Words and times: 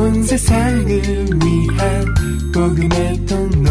온 0.00 0.22
세상을 0.22 0.88
위한 0.88 2.14
복음의 2.54 3.26
통로 3.26 3.70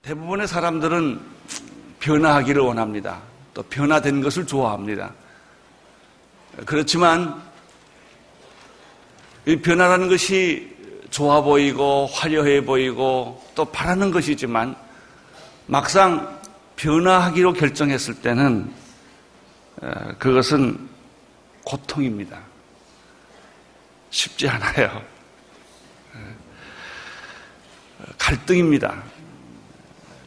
대부분의 0.00 0.46
사람들은 0.46 1.20
변화하기를 1.98 2.62
원합니다. 2.62 3.20
또 3.52 3.64
변화된 3.64 4.20
것을 4.20 4.46
좋아합니다. 4.46 5.12
그렇지만 6.64 7.42
이 9.44 9.56
변화라는 9.56 10.08
것이 10.08 10.72
좋아 11.10 11.40
보이고 11.40 12.06
화려해 12.06 12.64
보이고 12.64 13.42
또 13.56 13.64
바라는 13.64 14.12
것이지만 14.12 14.76
막상 15.66 16.40
변화하기로 16.76 17.54
결정했을 17.54 18.14
때는 18.22 18.79
그것은 20.18 20.88
고통입니다. 21.64 22.38
쉽지 24.10 24.48
않아요. 24.48 25.02
갈등입니다. 28.18 29.02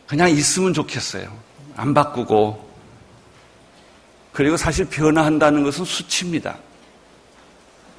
그냥 0.07 0.29
있으면 0.29 0.73
좋겠어요. 0.73 1.35
안 1.75 1.93
바꾸고. 1.93 2.71
그리고 4.31 4.57
사실 4.57 4.85
변화한다는 4.89 5.63
것은 5.63 5.85
수치입니다. 5.85 6.57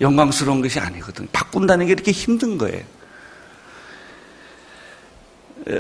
영광스러운 0.00 0.60
것이 0.60 0.80
아니거든. 0.80 1.28
바꾼다는 1.32 1.86
게 1.86 1.92
이렇게 1.92 2.10
힘든 2.10 2.58
거예요. 2.58 2.84
어, 5.66 5.72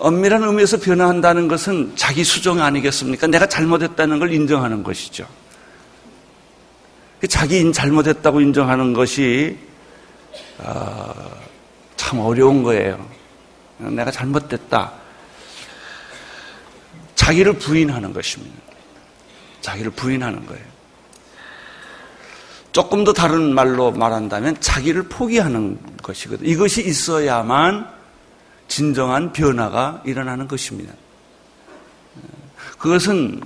엄밀한 0.00 0.42
의미에서 0.42 0.78
변화한다는 0.80 1.46
것은 1.46 1.92
자기 1.94 2.24
수정 2.24 2.60
아니겠습니까? 2.60 3.28
내가 3.28 3.46
잘못했다는 3.46 4.18
걸 4.18 4.32
인정하는 4.32 4.82
것이죠. 4.82 5.26
그 7.20 7.28
자기 7.28 7.72
잘못했다고 7.72 8.40
인정하는 8.40 8.92
것이 8.92 9.56
어, 10.58 11.14
참 11.96 12.18
어려운 12.18 12.62
거예요. 12.62 13.08
내가 13.78 14.10
잘못됐다. 14.10 14.92
자기를 17.14 17.54
부인하는 17.54 18.12
것입니다. 18.12 18.56
자기를 19.60 19.92
부인하는 19.92 20.44
거예요. 20.46 20.64
조금 22.72 23.04
더 23.04 23.12
다른 23.12 23.54
말로 23.54 23.92
말한다면 23.92 24.60
자기를 24.60 25.04
포기하는 25.04 25.78
것이거든. 26.02 26.46
이것이 26.46 26.86
있어야만 26.86 27.99
진정한 28.70 29.32
변화가 29.32 30.02
일어나는 30.06 30.46
것입니다. 30.46 30.94
그것은 32.78 33.40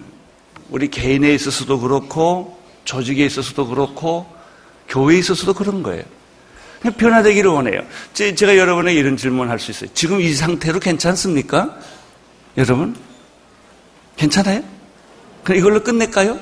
우리 0.69 0.89
개인에 0.89 1.33
있어서도 1.35 1.81
그렇고 1.81 2.61
조직에 2.85 3.25
있어서도 3.25 3.67
그렇고 3.69 4.27
교회에 4.89 5.19
있어서도 5.19 5.55
그런 5.55 5.83
거예요. 5.83 6.05
변화되기를 6.99 7.51
원해요. 7.51 7.81
제가 8.13 8.59
여러분에게 8.59 9.01
이런 9.01 9.17
질문을 9.17 9.51
할 9.51 9.59
수 9.59 9.71
있어요. 9.71 9.89
지금 9.95 10.21
이 10.21 10.33
상태로 10.35 10.79
괜찮습니까? 10.79 11.79
여러분? 12.59 12.95
괜찮아요? 14.17 14.63
그럼 15.43 15.59
이걸로 15.59 15.83
끝낼까요? 15.83 16.39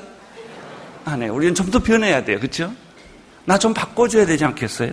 안 1.05 1.21
해요. 1.23 1.33
우리는 1.33 1.55
좀 1.55 1.71
더 1.71 1.79
변해야 1.79 2.23
돼요. 2.25 2.37
그렇죠? 2.37 2.73
나 3.45 3.57
좀 3.57 3.73
바꿔줘야 3.73 4.25
되지 4.25 4.43
않겠어요? 4.43 4.91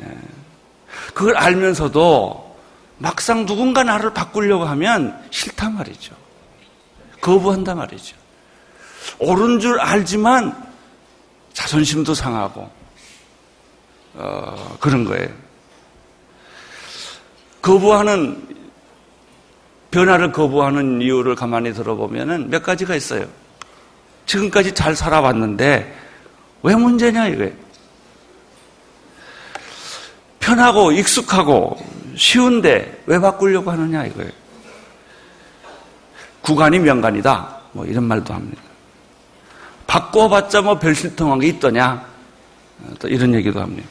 예. 0.00 0.06
그걸 1.14 1.36
알면서도 1.36 2.45
막상 2.98 3.46
누군가 3.46 3.82
나를 3.82 4.12
바꾸려고 4.14 4.64
하면 4.64 5.22
싫단 5.30 5.74
말이죠. 5.74 6.14
거부한단 7.20 7.76
말이죠. 7.76 8.16
옳은 9.18 9.60
줄 9.60 9.78
알지만 9.80 10.66
자존심도 11.52 12.14
상하고 12.14 12.70
어, 14.14 14.76
그런 14.80 15.04
거예요. 15.04 15.28
거부하는 17.60 18.46
변화를 19.90 20.32
거부하는 20.32 21.00
이유를 21.02 21.34
가만히 21.34 21.72
들어보면은 21.72 22.50
몇 22.50 22.62
가지가 22.62 22.94
있어요. 22.94 23.26
지금까지 24.26 24.74
잘 24.74 24.94
살아왔는데 24.94 25.94
왜 26.62 26.74
문제냐 26.74 27.28
이거예요. 27.28 27.52
편하고 30.40 30.92
익숙하고 30.92 31.76
쉬운데 32.16 33.02
왜 33.06 33.18
바꾸려고 33.18 33.70
하느냐 33.70 34.06
이거예요. 34.06 34.30
구간이 36.42 36.78
명간이다. 36.78 37.60
뭐 37.72 37.84
이런 37.84 38.04
말도 38.04 38.32
합니다. 38.32 38.62
바꿔봤자 39.86 40.62
뭐 40.62 40.78
별실통한 40.78 41.40
게 41.40 41.48
있더냐. 41.48 42.06
또 42.98 43.08
이런 43.08 43.34
얘기도 43.34 43.60
합니다. 43.60 43.88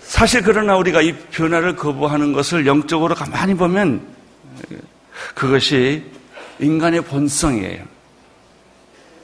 사실 0.00 0.42
그러나 0.42 0.76
우리가 0.76 1.02
이 1.02 1.12
변화를 1.30 1.74
거부하는 1.76 2.32
것을 2.32 2.66
영적으로 2.66 3.14
가만히 3.14 3.54
보면 3.54 4.06
그것이 5.34 6.04
인간의 6.60 7.02
본성이에요. 7.02 7.84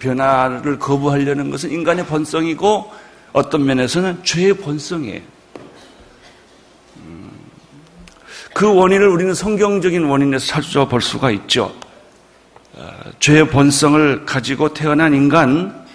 변화를 0.00 0.78
거부하려는 0.78 1.50
것은 1.50 1.70
인간의 1.70 2.06
본성이고 2.06 2.92
어떤 3.32 3.64
면에서는 3.64 4.24
죄의 4.24 4.54
본성이에요. 4.54 5.20
음, 6.96 7.30
그 8.54 8.72
원인을 8.74 9.08
우리는 9.08 9.32
성경적인 9.34 10.04
원인에서 10.04 10.46
찾아볼 10.46 11.00
수가 11.00 11.30
있죠. 11.32 11.74
어, 12.74 12.88
죄의 13.20 13.48
본성을 13.48 14.26
가지고 14.26 14.72
태어난 14.72 15.14
인간, 15.14 15.86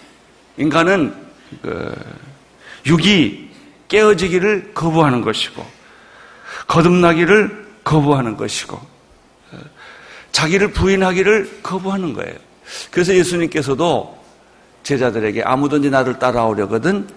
인간은 0.57 1.13
그 1.61 1.93
육이 2.85 3.49
깨어지기를 3.87 4.73
거부하는 4.73 5.21
것이고, 5.21 5.65
거듭나기를 6.67 7.65
거부하는 7.83 8.37
것이고, 8.37 8.77
어, 8.77 9.57
자기를 10.31 10.71
부인하기를 10.71 11.61
거부하는 11.61 12.13
거예요. 12.13 12.35
그래서 12.91 13.13
예수님께서도 13.13 14.17
제자들에게 14.83 15.43
아무든지 15.43 15.89
나를 15.89 16.19
따라오려거든 16.19 17.07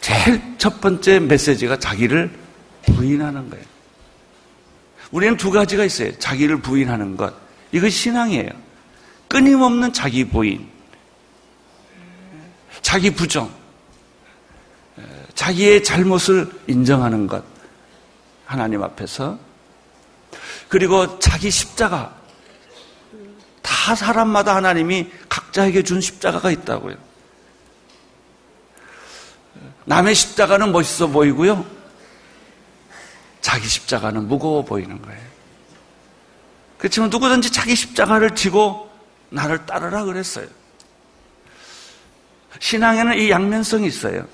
제일 0.00 0.40
첫 0.58 0.80
번째 0.80 1.18
메시지가 1.20 1.78
자기를 1.78 2.30
부인하는 2.86 3.50
거예요. 3.50 3.75
우리는 5.16 5.38
두 5.38 5.50
가지가 5.50 5.82
있어요. 5.82 6.12
자기를 6.18 6.60
부인하는 6.60 7.16
것. 7.16 7.32
이것이 7.72 7.96
신앙이에요. 7.96 8.50
끊임없는 9.28 9.94
자기 9.94 10.28
부인. 10.28 10.68
자기 12.82 13.08
부정. 13.14 13.50
자기의 15.32 15.82
잘못을 15.82 16.50
인정하는 16.66 17.26
것. 17.26 17.42
하나님 18.44 18.82
앞에서. 18.82 19.38
그리고 20.68 21.18
자기 21.18 21.50
십자가. 21.50 22.14
다 23.62 23.94
사람마다 23.94 24.54
하나님이 24.54 25.10
각자에게 25.30 25.82
준 25.82 26.02
십자가가 26.02 26.50
있다고요. 26.50 26.94
남의 29.86 30.14
십자가는 30.14 30.70
멋있어 30.72 31.06
보이고요. 31.06 31.75
자기 33.46 33.68
십자가는 33.68 34.26
무거워 34.26 34.64
보이는 34.64 35.00
거예요. 35.00 35.20
그렇지만 36.78 37.10
누구든지 37.10 37.52
자기 37.52 37.76
십자가를 37.76 38.34
지고 38.34 38.90
나를 39.30 39.64
따르라 39.66 40.02
그랬어요. 40.02 40.48
신앙에는 42.58 43.16
이 43.20 43.30
양면성이 43.30 43.86
있어요. 43.86 44.26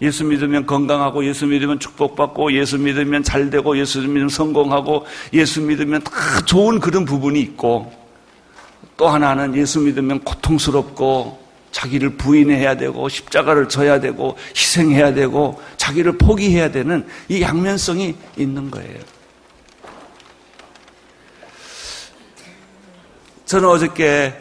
예수 0.00 0.24
믿으면 0.24 0.64
건강하고, 0.64 1.26
예수 1.26 1.46
믿으면 1.46 1.78
축복받고, 1.78 2.54
예수 2.54 2.78
믿으면 2.78 3.24
잘 3.24 3.50
되고, 3.50 3.78
예수 3.78 4.00
믿으면 4.00 4.30
성공하고, 4.30 5.04
예수 5.34 5.60
믿으면 5.60 6.02
다 6.02 6.10
좋은 6.46 6.80
그런 6.80 7.04
부분이 7.04 7.38
있고, 7.42 7.92
또 8.96 9.06
하나는 9.06 9.54
예수 9.54 9.80
믿으면 9.80 10.20
고통스럽고, 10.20 11.43
자기를 11.74 12.10
부인해야 12.10 12.76
되고 12.76 13.08
십자가를 13.08 13.68
져야 13.68 13.98
되고 13.98 14.38
희생해야 14.56 15.12
되고 15.12 15.60
자기를 15.76 16.18
포기해야 16.18 16.70
되는 16.70 17.04
이 17.28 17.42
양면성이 17.42 18.14
있는 18.36 18.70
거예요. 18.70 19.00
저는 23.44 23.68
어저께 23.68 24.40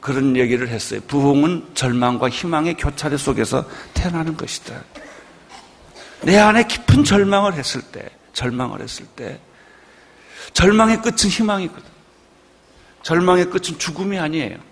그런 0.00 0.36
얘기를 0.36 0.68
했어요. 0.68 1.00
부흥은 1.08 1.70
절망과 1.74 2.28
희망의 2.28 2.74
교차례 2.74 3.16
속에서 3.16 3.68
태어나는 3.92 4.36
것이다. 4.36 4.80
내 6.22 6.38
안에 6.38 6.62
깊은 6.62 7.02
절망을 7.02 7.54
했을 7.54 7.82
때, 7.82 8.08
절망을 8.34 8.80
했을 8.82 9.04
때, 9.16 9.40
절망의 10.52 11.02
끝은 11.02 11.28
희망이거든. 11.28 11.90
절망의 13.02 13.46
끝은 13.46 13.78
죽음이 13.78 14.16
아니에요. 14.16 14.69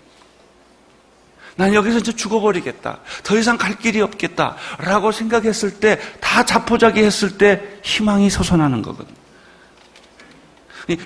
난 1.59 1.73
여기서 1.73 1.97
이제 1.97 2.13
죽어버리겠다. 2.13 2.99
더 3.21 3.37
이상 3.37 3.57
갈 3.57 3.77
길이 3.77 3.99
없겠다. 3.99 4.55
라고 4.77 5.11
생각했을 5.11 5.81
때, 5.81 5.99
다 6.21 6.45
자포자기 6.45 7.03
했을 7.03 7.37
때 7.37 7.61
희망이 7.83 8.29
솟아나는 8.29 8.81
거거든. 8.81 9.13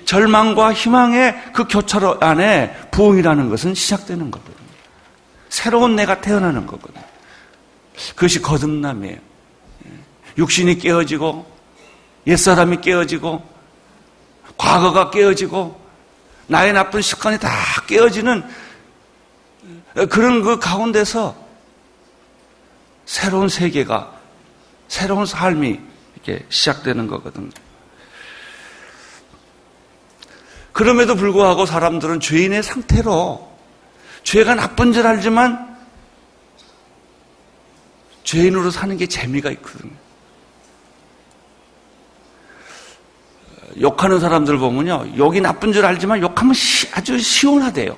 절망과 0.04 0.72
희망의 0.72 1.50
그 1.52 1.66
교차로 1.66 2.20
안에 2.20 2.72
부흥이라는 2.92 3.48
것은 3.48 3.74
시작되는 3.74 4.30
거거든요. 4.30 4.54
새로운 5.48 5.96
내가 5.96 6.20
태어나는 6.20 6.66
거거든요. 6.66 7.02
그것이 8.14 8.40
거듭남이에요. 8.40 9.18
육신이 10.38 10.78
깨어지고, 10.78 11.52
옛사람이 12.28 12.80
깨어지고, 12.80 13.44
과거가 14.56 15.10
깨어지고, 15.10 15.82
나의 16.46 16.72
나쁜 16.72 17.02
습관이 17.02 17.40
다 17.40 17.50
깨어지는 17.88 18.44
그런 19.94 20.42
그 20.42 20.58
가운데서 20.58 21.36
새로운 23.06 23.48
세계가, 23.48 24.12
새로운 24.88 25.24
삶이 25.24 25.80
이렇게 26.14 26.44
시작되는 26.48 27.06
거거든요. 27.06 27.50
그럼에도 30.72 31.14
불구하고 31.14 31.66
사람들은 31.66 32.18
죄인의 32.18 32.62
상태로 32.64 33.54
죄가 34.24 34.56
나쁜 34.56 34.92
줄 34.92 35.06
알지만 35.06 35.78
죄인으로 38.24 38.70
사는 38.70 38.96
게 38.96 39.06
재미가 39.06 39.50
있거든요. 39.52 39.92
욕하는 43.80 44.18
사람들 44.18 44.58
보면요. 44.58 45.16
욕이 45.16 45.40
나쁜 45.40 45.72
줄 45.72 45.84
알지만 45.84 46.20
욕하면 46.20 46.54
시, 46.54 46.88
아주 46.92 47.18
시원하대요. 47.18 47.96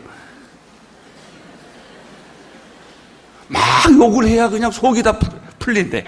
막 3.48 3.62
욕을 3.92 4.26
해야 4.26 4.48
그냥 4.48 4.70
속이 4.70 5.02
다 5.02 5.18
풀린대. 5.58 6.04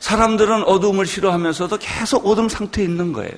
사람들은 0.00 0.64
어둠을 0.64 1.06
싫어하면서도 1.06 1.78
계속 1.78 2.26
어둠 2.26 2.48
상태에 2.48 2.84
있는 2.84 3.12
거예요. 3.12 3.32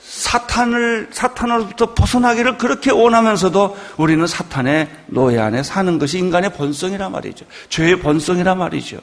사탄을, 0.00 1.10
사탄으로부터 1.12 1.92
벗어나기를 1.92 2.56
그렇게 2.56 2.90
원하면서도 2.90 3.76
우리는 3.98 4.26
사탄의 4.26 4.88
노예 5.06 5.40
안에 5.40 5.62
사는 5.62 5.98
것이 5.98 6.18
인간의 6.18 6.52
본성이란 6.54 7.12
말이죠. 7.12 7.44
죄의 7.68 8.00
본성이란 8.00 8.56
말이죠. 8.56 9.00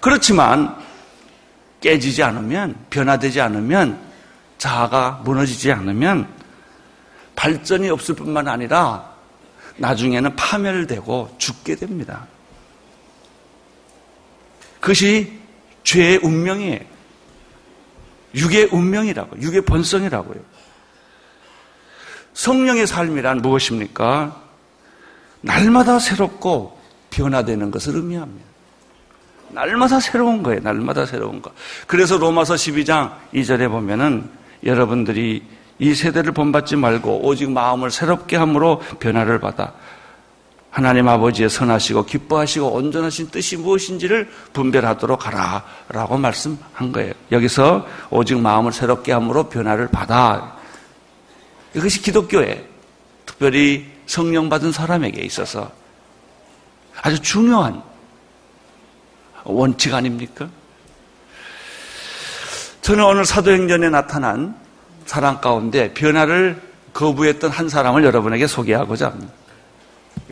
그렇지만 0.00 0.76
깨지지 1.80 2.22
않으면, 2.22 2.76
변화되지 2.90 3.40
않으면, 3.40 4.05
자아가 4.66 5.20
무너지지 5.24 5.70
않으면 5.70 6.28
발전이 7.36 7.88
없을 7.88 8.16
뿐만 8.16 8.48
아니라 8.48 9.14
나중에는 9.76 10.34
파멸되고 10.34 11.36
죽게 11.38 11.76
됩니다. 11.76 12.26
그것이 14.80 15.38
죄의 15.84 16.18
운명이에요. 16.22 16.80
육의 18.34 18.68
운명이라고, 18.72 19.40
육의 19.40 19.60
본성이라고요. 19.62 20.40
성령의 22.34 22.86
삶이란 22.88 23.38
무엇입니까? 23.38 24.42
날마다 25.42 26.00
새롭고 26.00 26.78
변화되는 27.10 27.70
것을 27.70 27.94
의미합니다. 27.94 28.44
날마다 29.50 30.00
새로운 30.00 30.42
거예요. 30.42 30.60
날마다 30.60 31.06
새로운 31.06 31.40
거. 31.40 31.52
그래서 31.86 32.18
로마서 32.18 32.54
12장 32.54 33.14
2절에 33.32 33.70
보면은 33.70 34.35
여러분들이 34.64 35.42
이 35.78 35.94
세대를 35.94 36.32
본받지 36.32 36.76
말고 36.76 37.26
오직 37.26 37.50
마음을 37.50 37.90
새롭게 37.90 38.36
함으로 38.36 38.80
변화를 38.98 39.40
받아 39.40 39.74
하나님 40.76 41.08
아버지의 41.08 41.48
선하시고 41.48 42.04
기뻐하시고 42.04 42.70
온전하신 42.70 43.30
뜻이 43.30 43.56
무엇인지를 43.56 44.28
분별하도록 44.52 45.26
하라 45.26 45.64
라고 45.88 46.18
말씀한 46.18 46.92
거예요. 46.92 47.14
여기서 47.32 47.86
오직 48.10 48.38
마음을 48.38 48.72
새롭게 48.72 49.12
함으로 49.12 49.48
변화를 49.48 49.88
받아. 49.88 50.54
이것이 51.74 52.02
기독교에 52.02 52.68
특별히 53.24 53.86
성령 54.04 54.50
받은 54.50 54.70
사람에게 54.70 55.22
있어서 55.22 55.70
아주 57.00 57.20
중요한 57.20 57.82
원칙 59.44 59.94
아닙니까? 59.94 60.50
저는 62.86 63.02
오늘 63.02 63.24
사도행전에 63.24 63.90
나타난 63.90 64.54
사람 65.06 65.40
가운데 65.40 65.92
변화를 65.92 66.62
거부했던 66.92 67.50
한 67.50 67.68
사람을 67.68 68.04
여러분에게 68.04 68.46
소개하고자 68.46 69.06
합니다. 69.06 69.32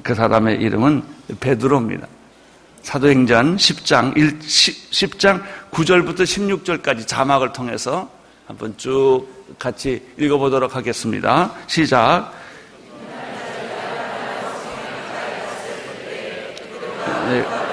그 0.05 0.15
사람의 0.15 0.61
이름은 0.61 1.03
베드로입니다. 1.41 2.07
사도행전 2.83 3.57
10장 3.57 4.17
1, 4.17 4.39
10 4.41 5.19
장 5.19 5.43
9절부터 5.73 6.21
16절까지 6.21 7.09
자막을 7.09 7.53
통해서 7.53 8.09
한번 8.47 8.73
쭉 8.77 9.27
같이 9.59 10.01
읽어보도록 10.17 10.77
하겠습니다. 10.77 11.51
시작. 11.67 12.33
네. 17.31 17.64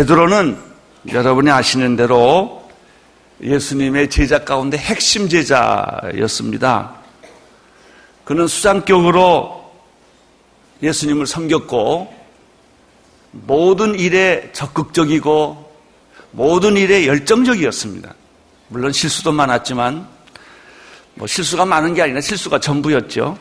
베드로는 0.00 0.56
여러분이 1.12 1.50
아시는 1.50 1.94
대로 1.96 2.66
예수님의 3.42 4.08
제자 4.08 4.44
가운데 4.44 4.78
핵심 4.78 5.28
제자였습니다. 5.28 6.94
그는 8.24 8.46
수장격으로 8.46 9.70
예수님을 10.82 11.26
섬겼고 11.26 12.14
모든 13.32 13.94
일에 13.98 14.50
적극적이고 14.54 15.70
모든 16.30 16.78
일에 16.78 17.06
열정적이었습니다. 17.06 18.14
물론 18.68 18.92
실수도 18.92 19.32
많았지만 19.32 20.08
뭐 21.14 21.26
실수가 21.26 21.66
많은 21.66 21.92
게 21.92 22.02
아니라 22.02 22.22
실수가 22.22 22.58
전부였죠. 22.60 23.36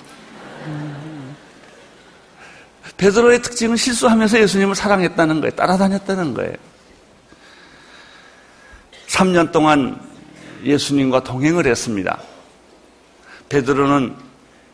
베드로의 3.00 3.42
특징은 3.42 3.78
실수하면서 3.78 4.42
예수님을 4.42 4.76
사랑했다는 4.76 5.40
거예요. 5.40 5.56
따라다녔다는 5.56 6.34
거예요. 6.34 6.54
3년 9.08 9.54
동안 9.54 10.00
예수님과 10.66 11.24
동행을 11.24 11.66
했습니다. 11.66 12.20
베드로는 13.48 14.16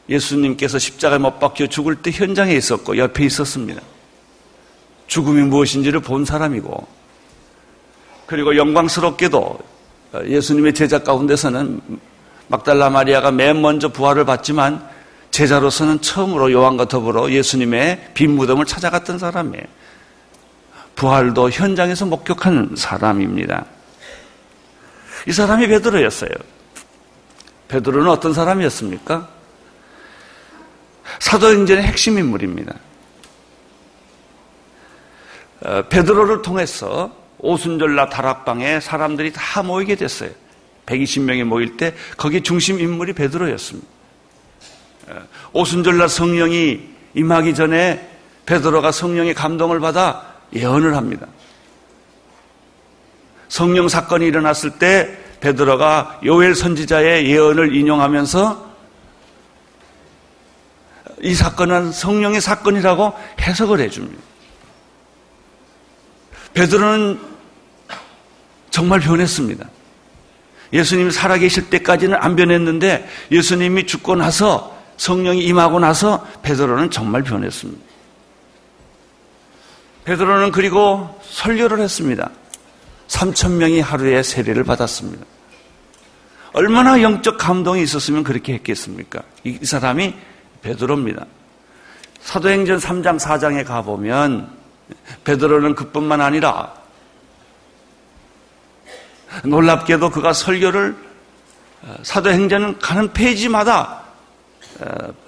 예수님께서 0.10 0.80
십자가에 0.80 1.20
못 1.20 1.40
박혀 1.40 1.68
죽을 1.68 1.96
때 1.96 2.10
현장에 2.12 2.54
있었고 2.56 2.98
옆에 2.98 3.26
있었습니다. 3.26 3.82
죽음이 5.06 5.44
무엇인지를 5.44 6.00
본 6.00 6.26
사람이고 6.26 6.88
그리고 8.26 8.58
영광스럽게도 8.58 9.60
예수님의 10.26 10.74
제자 10.74 11.04
가운데서는 11.04 11.80
막달라 12.48 12.90
마리아가 12.90 13.30
맨 13.30 13.62
먼저 13.62 13.90
부활을 13.90 14.26
받지만 14.26 14.95
제자로서는 15.36 16.00
처음으로 16.00 16.50
요한과 16.54 16.86
더불어 16.86 17.30
예수님의 17.30 18.12
빈 18.14 18.32
무덤을 18.38 18.66
찾아갔던 18.66 19.20
사람이에요. 19.20 19.66
부활도 20.96 21.50
현장에서 21.50 22.06
목격한 22.06 22.76
사람입니다. 22.78 23.66
이 25.28 25.34
사람이 25.34 25.68
베드로였어요. 25.68 26.30
베드로는 27.68 28.10
어떤 28.10 28.34
사람이었습니까? 28.34 29.28
사도행전의 31.20 31.84
핵심 31.84 32.18
인물입니다. 32.18 32.74
어, 35.66 35.82
베드로를 35.90 36.44
통해서 36.44 37.14
오순절날 37.40 38.10
다락방에 38.10 38.80
사람들이 38.80 39.34
다 39.34 39.64
모이게 39.64 39.96
됐어요. 39.96 40.30
120명이 40.86 41.44
모일 41.44 41.76
때 41.76 41.94
거기 42.16 42.40
중심 42.40 42.80
인물이 42.80 43.12
베드로였습니다. 43.12 43.95
오순절날 45.54 46.10
성령이 46.10 46.82
임하기 47.14 47.56
전에 47.56 48.10
베드로가 48.46 48.92
성령의 48.92 49.34
감동을 49.34 49.80
받아 49.80 50.36
예언을 50.54 50.96
합니다. 50.96 51.28
성령 53.48 53.88
사건이 53.88 54.26
일어났을 54.26 54.72
때 54.72 55.18
베드로가 55.40 56.22
요엘 56.26 56.56
선지자의 56.56 57.28
예언을 57.30 57.76
인용하면서 57.76 58.66
이 61.22 61.34
사건은 61.34 61.92
성령의 61.92 62.42
사건이라고 62.42 63.14
해석을 63.40 63.80
해줍니다. 63.80 64.22
베드로는 66.54 67.20
정말 68.70 69.00
변했습니다. 69.00 69.68
예수님이 70.74 71.12
살아계실 71.12 71.70
때까지는 71.70 72.18
안 72.20 72.36
변했는데 72.36 73.08
예수님이 73.32 73.86
죽고 73.86 74.16
나서 74.16 74.75
성령이 74.98 75.44
임하고 75.46 75.80
나서 75.80 76.26
베드로는 76.42 76.92
정말 76.92 77.24
변했습니다. 77.24 77.82
베드로는 80.06 80.52
그리고 80.52 81.20
설교를 81.24 81.80
했습니다. 81.80 82.30
3천 83.08 83.52
명이 83.54 83.82
하루에 83.82 84.24
세례를 84.24 84.64
받았습니다. 84.64 85.26
얼마나 86.54 87.02
영적 87.02 87.38
감동이 87.38 87.82
있었으면 87.84 88.24
그렇게 88.24 88.54
했겠습니까? 88.54 89.22
이 89.44 89.66
사람이 89.66 90.16
베드로입니다. 90.62 91.26
사도행전 92.22 92.78
3장 92.80 93.20
4장에 93.20 93.66
가 93.66 93.82
보면 93.82 94.50
베드로는 95.24 95.76
그뿐만 95.76 96.22
아니라 96.22 96.74
놀랍게도 99.44 100.12
그가 100.12 100.34
설교를 100.34 100.96
어, 101.84 101.96
사도행전 102.04 102.80
가는 102.80 103.12
페이지마다 103.14 104.02
어, 104.02 104.05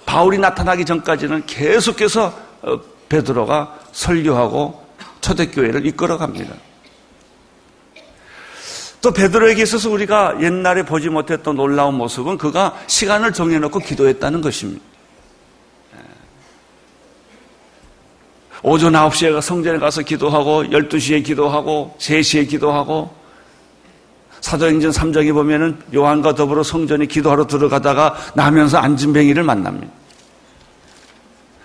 바울이 0.04 0.38
나타나기 0.38 0.84
전까지는 0.84 1.46
계속해서 1.46 2.38
어, 2.62 2.80
베드로가 3.08 3.78
설교하고 3.92 4.84
초대교회를 5.20 5.86
이끌어갑니다. 5.86 6.54
또 9.00 9.12
베드로에게 9.12 9.62
있어서 9.62 9.90
우리가 9.90 10.42
옛날에 10.42 10.82
보지 10.82 11.08
못했던 11.08 11.56
놀라운 11.56 11.94
모습은 11.94 12.36
그가 12.36 12.76
시간을 12.88 13.32
정해놓고 13.32 13.78
기도했다는 13.78 14.40
것입니다. 14.40 14.82
오전 18.62 18.92
9시에 18.92 19.40
성전에 19.40 19.78
가서 19.78 20.02
기도하고 20.02 20.64
12시에 20.64 21.24
기도하고 21.24 21.94
3시에 21.98 22.48
기도하고 22.48 23.17
사도행전 24.48 24.92
3장에 24.92 25.34
보면은 25.34 25.76
요한과 25.94 26.34
더불어 26.34 26.62
성전에 26.62 27.04
기도하러 27.04 27.46
들어가다가 27.46 28.16
나면서 28.34 28.78
앉은뱅이를 28.78 29.42
만납니다. 29.42 29.92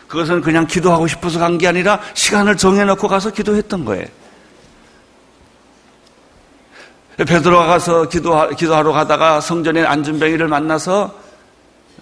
그것은 0.10 0.42
그냥 0.42 0.68
기도하고 0.68 1.08
싶어서 1.08 1.40
간 1.40 1.58
게 1.58 1.66
아니라 1.70 2.02
시간을 2.14 2.58
정해놓고 2.58 3.08
가서 3.08 3.32
기도했던 3.32 3.86
거예요. 3.86 4.06
베드로가 7.16 7.68
가서 7.68 8.10
기도하, 8.10 8.50
기도하러 8.50 8.92
가다가 8.92 9.40
성전에 9.40 9.86
앉은뱅이를 9.86 10.50
만나서 10.50 11.24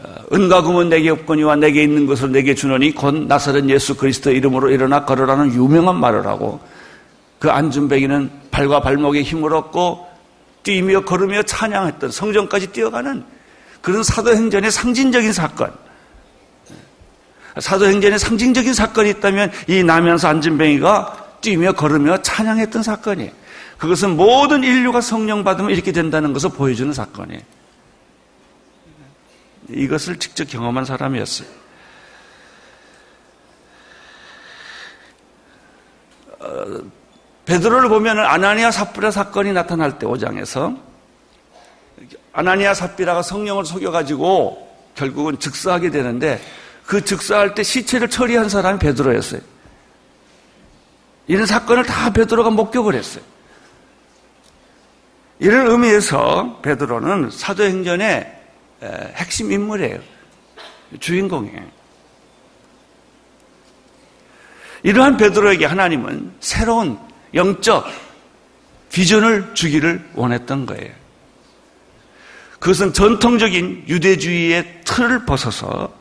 어, 0.03 0.15
은과 0.33 0.63
금은 0.63 0.89
내게 0.89 1.11
없거니와 1.11 1.57
내게 1.57 1.83
있는 1.83 2.07
것을 2.07 2.31
내게 2.31 2.55
주노니 2.55 2.95
곧 2.95 3.27
나사렛 3.27 3.69
예수 3.69 3.95
그리스도 3.95 4.31
이름으로 4.31 4.71
일어나 4.71 5.05
걸어라는 5.05 5.53
유명한 5.53 5.97
말을 5.97 6.25
하고 6.25 6.59
그 7.37 7.51
앉은뱅이는 7.51 8.31
발과 8.49 8.79
발목에 8.79 9.21
힘을 9.21 9.53
얻고 9.53 10.10
뛰며 10.63 11.05
걸으며 11.05 11.43
찬양했던 11.43 12.11
성전까지 12.11 12.67
뛰어가는 12.67 13.23
그런 13.81 14.03
사도행전의 14.03 14.71
상징적인 14.71 15.33
사건. 15.33 15.73
사도행전의 17.59 18.19
상징적인 18.19 18.73
사건이 18.73 19.09
있다면 19.09 19.51
이 19.67 19.83
나면서 19.83 20.27
앉은뱅이가 20.29 21.39
뛰며 21.41 21.73
걸으며 21.73 22.21
찬양했던 22.21 22.83
사건이에요. 22.83 23.31
그것은 23.77 24.15
모든 24.15 24.63
인류가 24.63 25.01
성령 25.01 25.43
받으면 25.43 25.71
이렇게 25.71 25.91
된다는 25.91 26.33
것을 26.33 26.51
보여주는 26.51 26.93
사건이에요. 26.93 27.41
이것을 29.69 30.19
직접 30.19 30.45
경험한 30.45 30.85
사람이었어요. 30.85 31.47
어, 36.39 36.81
베드로를 37.51 37.89
보면 37.89 38.17
아나니아 38.17 38.71
삽비라 38.71 39.11
사건이 39.11 39.51
나타날 39.51 39.99
때 39.99 40.07
5장에서 40.07 40.79
아나니아 42.31 42.73
삽비라가 42.73 43.21
성령을 43.21 43.65
속여가지고 43.65 44.69
결국은 44.95 45.37
즉사하게 45.37 45.91
되는데 45.91 46.41
그 46.85 47.03
즉사할 47.03 47.53
때 47.53 47.61
시체를 47.61 48.09
처리한 48.09 48.47
사람이 48.47 48.79
베드로였어요. 48.79 49.41
이런 51.27 51.45
사건을 51.45 51.85
다 51.85 52.13
베드로가 52.13 52.51
목격을 52.51 52.95
했어요. 52.95 53.23
이런 55.39 55.71
의미에서 55.71 56.59
베드로는 56.61 57.31
사도행전의 57.31 58.43
핵심 59.15 59.51
인물이에요. 59.51 59.99
주인공이에요. 61.01 61.65
이러한 64.83 65.17
베드로에게 65.17 65.65
하나님은 65.65 66.35
새로운 66.39 67.10
영적 67.33 67.85
비전을 68.91 69.53
주기를 69.53 70.09
원했던 70.13 70.65
거예요. 70.65 70.91
그것은 72.59 72.93
전통적인 72.93 73.85
유대주의의 73.87 74.81
틀을 74.85 75.25
벗어서 75.25 75.93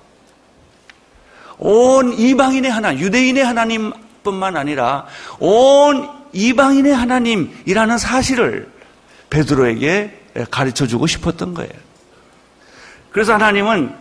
온 1.58 2.12
이방인의 2.12 2.70
하나님, 2.70 3.00
유대인의 3.00 3.44
하나님뿐만 3.44 4.56
아니라 4.56 5.06
온 5.38 6.08
이방인의 6.32 6.94
하나님이라는 6.94 7.98
사실을 7.98 8.70
베드로에게 9.30 10.18
가르쳐 10.50 10.86
주고 10.86 11.06
싶었던 11.06 11.54
거예요. 11.54 11.72
그래서 13.10 13.34
하나님은 13.34 13.94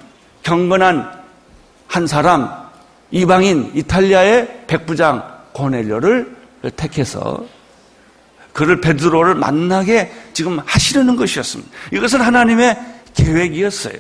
경건한 0.44 1.20
한 1.88 2.08
사람, 2.08 2.50
이방인 3.12 3.72
이탈리아의 3.74 4.66
백부장 4.68 5.40
고넬료를 5.54 6.39
택해서 6.76 7.46
그를 8.54 8.82
베드로를 8.82 9.36
만나게 9.36 10.12
지금 10.34 10.60
하시려는 10.66 11.16
것이었습니다. 11.16 11.72
이것은 11.94 12.22
하나님의 12.22 12.78
계획이었어요. 13.14 13.96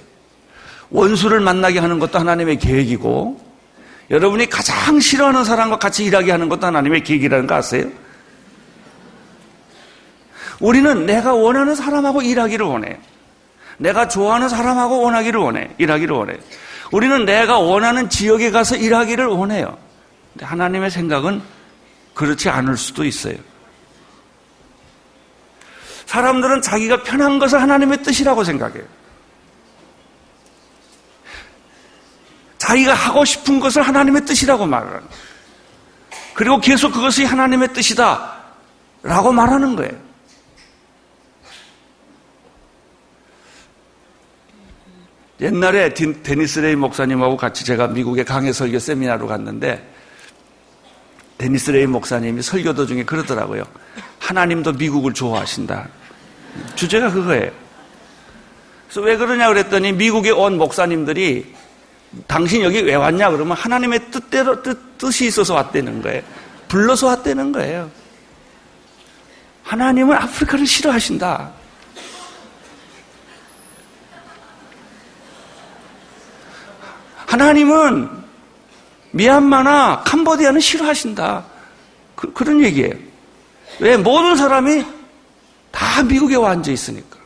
원수를 0.90 1.40
만나게 1.40 1.80
하는 1.80 2.00
것도 2.00 2.20
하나님의 2.20 2.58
계획이고 2.58 3.50
여러분이 4.10 4.50
가장 4.50 5.00
싫어하는 5.00 5.44
사람과 5.44 5.78
같이 5.78 6.04
일하게 6.04 6.32
하는 6.32 6.50
것도 6.50 6.66
하나님의 6.66 7.04
계획이라는 7.04 7.48
거 7.48 7.56
아세요? 7.56 7.88
우리는 10.60 11.06
내가 11.06 11.34
원하는 11.34 11.76
사람하고 11.76 12.22
일하기를 12.22 12.66
원해요. 12.66 12.98
내가 13.78 14.08
좋아하는 14.08 14.50
사람하고 14.50 15.02
원하기를 15.02 15.40
원해. 15.40 15.70
일하기를 15.78 16.16
원해. 16.16 16.34
우리는 16.92 17.24
내가 17.24 17.60
원하는 17.60 18.10
지역에 18.10 18.52
가서 18.52 18.76
일하기를 18.76 19.26
원해요. 19.28 19.78
하나님의 20.42 20.92
생각은 20.92 21.42
그렇지 22.20 22.50
않을 22.50 22.76
수도 22.76 23.06
있어요. 23.06 23.38
사람들은 26.06 26.62
자기가 26.62 27.04
편한 27.04 27.40
것을 27.40 27.62
하나님의 27.62 28.04
뜻이라고 28.04 28.44
생각해요. 28.44 28.84
자기가 32.58 32.94
하고 32.94 33.24
싶은 33.24 33.62
것을 33.62 33.84
하나님의 33.84 34.26
뜻이라고 34.26 34.66
말하는 34.66 35.08
그리고 36.34 36.60
계속 36.60 36.92
그것이 36.92 37.24
하나님의 37.24 37.72
뜻이다. 37.72 38.38
라고 39.02 39.32
말하는 39.32 39.78
거예요. 39.78 39.98
옛날에 45.40 45.94
데니스 45.94 46.60
레인 46.60 46.76
목사님하고 46.76 47.38
같이 47.38 47.64
제가 47.64 47.88
미국의 47.88 48.26
강해 48.26 48.52
설교 48.52 48.78
세미나로 48.80 49.26
갔는데 49.26 49.89
데니스 51.40 51.72
레인 51.72 51.88
목사님이 51.88 52.42
설교 52.42 52.74
도중에 52.74 53.06
그러더라고요. 53.06 53.64
하나님도 54.20 54.74
미국을 54.74 55.14
좋아하신다. 55.14 55.88
주제가 56.76 57.12
그거예요. 57.12 57.50
그래서 58.88 59.02
왜 59.02 59.16
그러냐 59.16 59.48
그랬더니 59.48 59.94
미국에 59.94 60.32
온 60.32 60.58
목사님들이 60.58 61.56
당신 62.28 62.62
여기 62.62 62.82
왜 62.82 62.96
왔냐 62.96 63.30
그러면 63.32 63.56
하나님의 63.56 64.12
뜻대로 64.12 64.62
뜻, 64.62 64.98
뜻이 64.98 65.28
있어서 65.28 65.54
왔다는 65.54 66.02
거예요. 66.02 66.22
불러서 66.68 67.08
왔다는 67.08 67.54
거예요. 67.54 67.90
하나님은 69.64 70.18
아프리카를 70.18 70.68
싫어하신다. 70.68 71.52
하나님은 77.28 78.19
미얀마나 79.12 80.04
캄보디아는 80.04 80.60
싫어하신다. 80.60 81.46
그, 82.16 82.44
런 82.44 82.64
얘기예요. 82.64 82.94
왜? 83.80 83.98
모든 83.98 84.36
사람이 84.36 84.86
다 85.72 86.04
미국에 86.04 86.36
와 86.36 86.52
앉아 86.52 86.72
있으니까. 86.72 87.18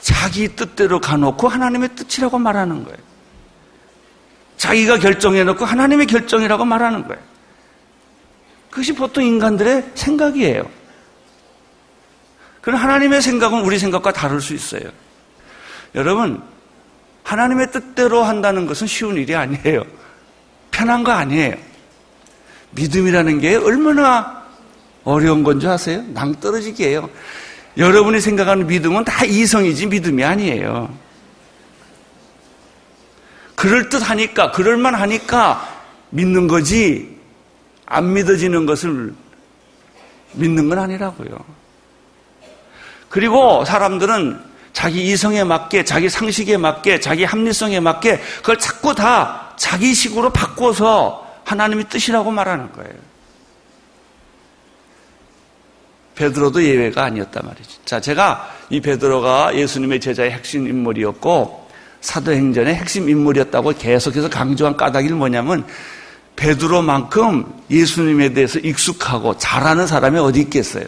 자기 0.00 0.48
뜻대로 0.48 1.00
가놓고 1.00 1.48
하나님의 1.48 1.90
뜻이라고 1.94 2.38
말하는 2.38 2.84
거예요. 2.84 2.98
자기가 4.56 4.98
결정해놓고 4.98 5.64
하나님의 5.64 6.06
결정이라고 6.06 6.64
말하는 6.64 7.06
거예요. 7.06 7.22
그것이 8.70 8.94
보통 8.94 9.24
인간들의 9.24 9.92
생각이에요. 9.94 10.68
그럼 12.60 12.80
하나님의 12.80 13.22
생각은 13.22 13.60
우리 13.62 13.78
생각과 13.78 14.12
다를 14.12 14.40
수 14.40 14.54
있어요. 14.54 14.90
여러분, 15.94 16.42
하나님의 17.28 17.70
뜻대로 17.70 18.22
한다는 18.22 18.64
것은 18.64 18.86
쉬운 18.86 19.16
일이 19.16 19.34
아니에요. 19.36 19.84
편한 20.70 21.04
거 21.04 21.12
아니에요. 21.12 21.56
믿음이라는 22.70 23.40
게 23.40 23.56
얼마나 23.56 24.46
어려운 25.04 25.44
건지 25.44 25.68
아세요? 25.68 26.02
낭떠러지기예요. 26.14 27.10
여러분이 27.76 28.22
생각하는 28.22 28.66
믿음은 28.66 29.04
다 29.04 29.26
이성이지 29.26 29.88
믿음이 29.88 30.24
아니에요. 30.24 30.88
그럴듯 33.56 34.08
하니까, 34.08 34.50
그럴만 34.50 34.94
하니까 34.94 35.82
믿는 36.08 36.48
거지, 36.48 37.14
안 37.84 38.14
믿어지는 38.14 38.64
것을 38.64 39.12
믿는 40.32 40.70
건 40.70 40.78
아니라고요. 40.78 41.36
그리고 43.10 43.66
사람들은 43.66 44.47
자기 44.72 45.10
이성에 45.10 45.44
맞게, 45.44 45.84
자기 45.84 46.08
상식에 46.08 46.56
맞게, 46.56 47.00
자기 47.00 47.24
합리성에 47.24 47.80
맞게 47.80 48.20
그걸 48.38 48.58
자꾸 48.58 48.94
다 48.94 49.52
자기 49.56 49.94
식으로 49.94 50.30
바꿔서 50.30 51.26
하나님의 51.44 51.88
뜻이라고 51.88 52.30
말하는 52.30 52.70
거예요. 52.72 52.92
베드로도 56.14 56.62
예외가 56.64 57.04
아니었단 57.04 57.42
말이죠. 57.46 57.80
자, 57.84 58.00
제가 58.00 58.50
이 58.70 58.80
베드로가 58.80 59.54
예수님의 59.56 60.00
제자의 60.00 60.32
핵심 60.32 60.66
인물이었고 60.66 61.68
사도행전의 62.00 62.74
핵심 62.74 63.08
인물이었다고 63.08 63.74
계속해서 63.78 64.28
강조한 64.28 64.76
까닭이 64.76 65.10
뭐냐면 65.10 65.64
베드로만큼 66.36 67.62
예수님에 67.70 68.32
대해서 68.32 68.58
익숙하고 68.58 69.38
잘하는 69.38 69.86
사람이 69.86 70.18
어디 70.18 70.40
있겠어요? 70.40 70.84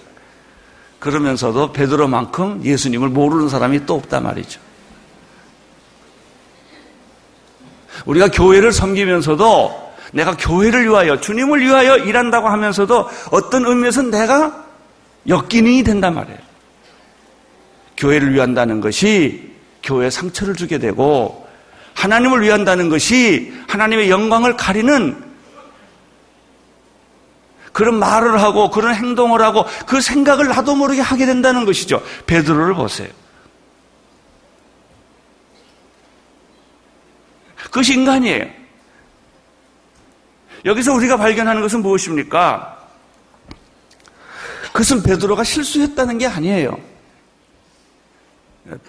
그러면서도 1.00 1.72
베드로만큼 1.72 2.64
예수님을 2.64 3.08
모르는 3.08 3.48
사람이 3.48 3.86
또 3.86 3.94
없단 3.94 4.22
말이죠. 4.22 4.60
우리가 8.04 8.28
교회를 8.28 8.72
섬기면서도 8.72 9.90
내가 10.12 10.36
교회를 10.36 10.84
위하여 10.88 11.20
주님을 11.20 11.60
위하여 11.60 11.96
일한다고 11.96 12.48
하면서도 12.48 13.08
어떤 13.30 13.66
의미에서 13.66 14.02
내가 14.02 14.64
역기능이 15.26 15.82
된단 15.84 16.14
말이에요. 16.14 16.38
교회를 17.96 18.34
위한다는 18.34 18.80
것이 18.80 19.50
교회에 19.82 20.10
상처를 20.10 20.54
주게 20.54 20.78
되고 20.78 21.46
하나님을 21.94 22.42
위한다는 22.42 22.88
것이 22.88 23.52
하나님의 23.68 24.10
영광을 24.10 24.56
가리는 24.56 25.29
그런 27.72 27.98
말을 27.98 28.40
하고 28.40 28.70
그런 28.70 28.94
행동을 28.94 29.42
하고 29.42 29.64
그 29.86 30.00
생각을 30.00 30.48
나도 30.48 30.74
모르게 30.74 31.00
하게 31.00 31.26
된다는 31.26 31.64
것이죠. 31.64 32.02
베드로를 32.26 32.74
보세요. 32.74 33.08
그것이 37.56 37.94
인간이에요. 37.94 38.46
여기서 40.64 40.92
우리가 40.92 41.16
발견하는 41.16 41.62
것은 41.62 41.82
무엇입니까? 41.82 42.78
그것은 44.72 45.02
베드로가 45.02 45.44
실수했다는 45.44 46.18
게 46.18 46.26
아니에요. 46.26 46.78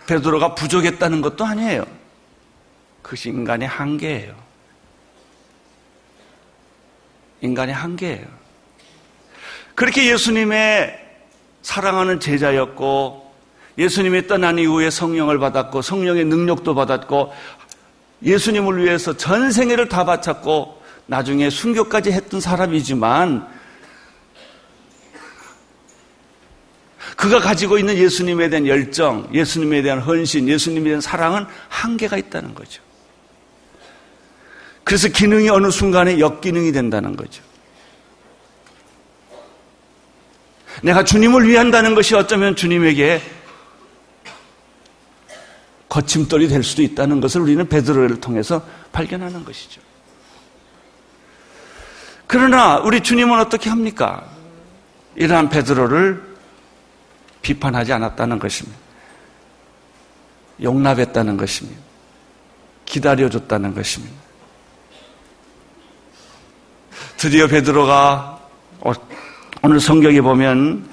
베드로가 0.07 0.55
부족했다는 0.55 1.21
것도 1.21 1.45
아니에요. 1.45 1.85
그것이 3.01 3.29
인간의 3.29 3.67
한계예요. 3.67 4.35
인간의 7.41 7.73
한계예요. 7.73 8.40
그렇게 9.75 10.11
예수님의 10.11 10.99
사랑하는 11.61 12.19
제자였고 12.19 13.31
예수님이 13.77 14.27
떠난 14.27 14.59
이후에 14.59 14.89
성령을 14.89 15.39
받았고 15.39 15.81
성령의 15.81 16.25
능력도 16.25 16.75
받았고 16.75 17.33
예수님을 18.23 18.83
위해서 18.83 19.15
전 19.17 19.51
생애를 19.51 19.89
다 19.89 20.05
바쳤고 20.05 20.81
나중에 21.07 21.49
순교까지 21.49 22.11
했던 22.11 22.39
사람이지만 22.39 23.47
그가 27.17 27.39
가지고 27.39 27.77
있는 27.77 27.95
예수님에 27.97 28.49
대한 28.49 28.65
열정, 28.67 29.27
예수님에 29.33 29.81
대한 29.81 29.99
헌신, 29.99 30.47
예수님에 30.47 30.85
대한 30.85 31.01
사랑은 31.01 31.45
한계가 31.69 32.17
있다는 32.17 32.55
거죠. 32.55 32.81
그래서 34.83 35.07
기능이 35.07 35.49
어느 35.49 35.69
순간에 35.69 36.19
역기능이 36.19 36.71
된다는 36.71 37.15
거죠. 37.15 37.43
내가 40.83 41.03
주님을 41.03 41.47
위한다는 41.47 41.95
것이 41.95 42.15
어쩌면 42.15 42.55
주님에게 42.55 43.21
거침돌이 45.89 46.47
될 46.47 46.63
수도 46.63 46.81
있다는 46.81 47.19
것을 47.19 47.41
우리는 47.41 47.67
베드로를 47.67 48.21
통해서 48.21 48.65
발견하는 48.91 49.43
것이죠. 49.43 49.81
그러나 52.27 52.77
우리 52.77 53.01
주님은 53.01 53.37
어떻게 53.39 53.69
합니까? 53.69 54.25
이러한 55.15 55.49
베드로를 55.49 56.31
비판하지 57.41 57.91
않았다는 57.91 58.39
것입니다. 58.39 58.79
용납했다는 60.61 61.35
것입니다. 61.35 61.81
기다려줬다는 62.85 63.75
것입니다. 63.75 64.15
드디어 67.17 67.47
베드로가 67.47 68.39
오늘 69.63 69.79
성경에 69.79 70.19
보면 70.21 70.89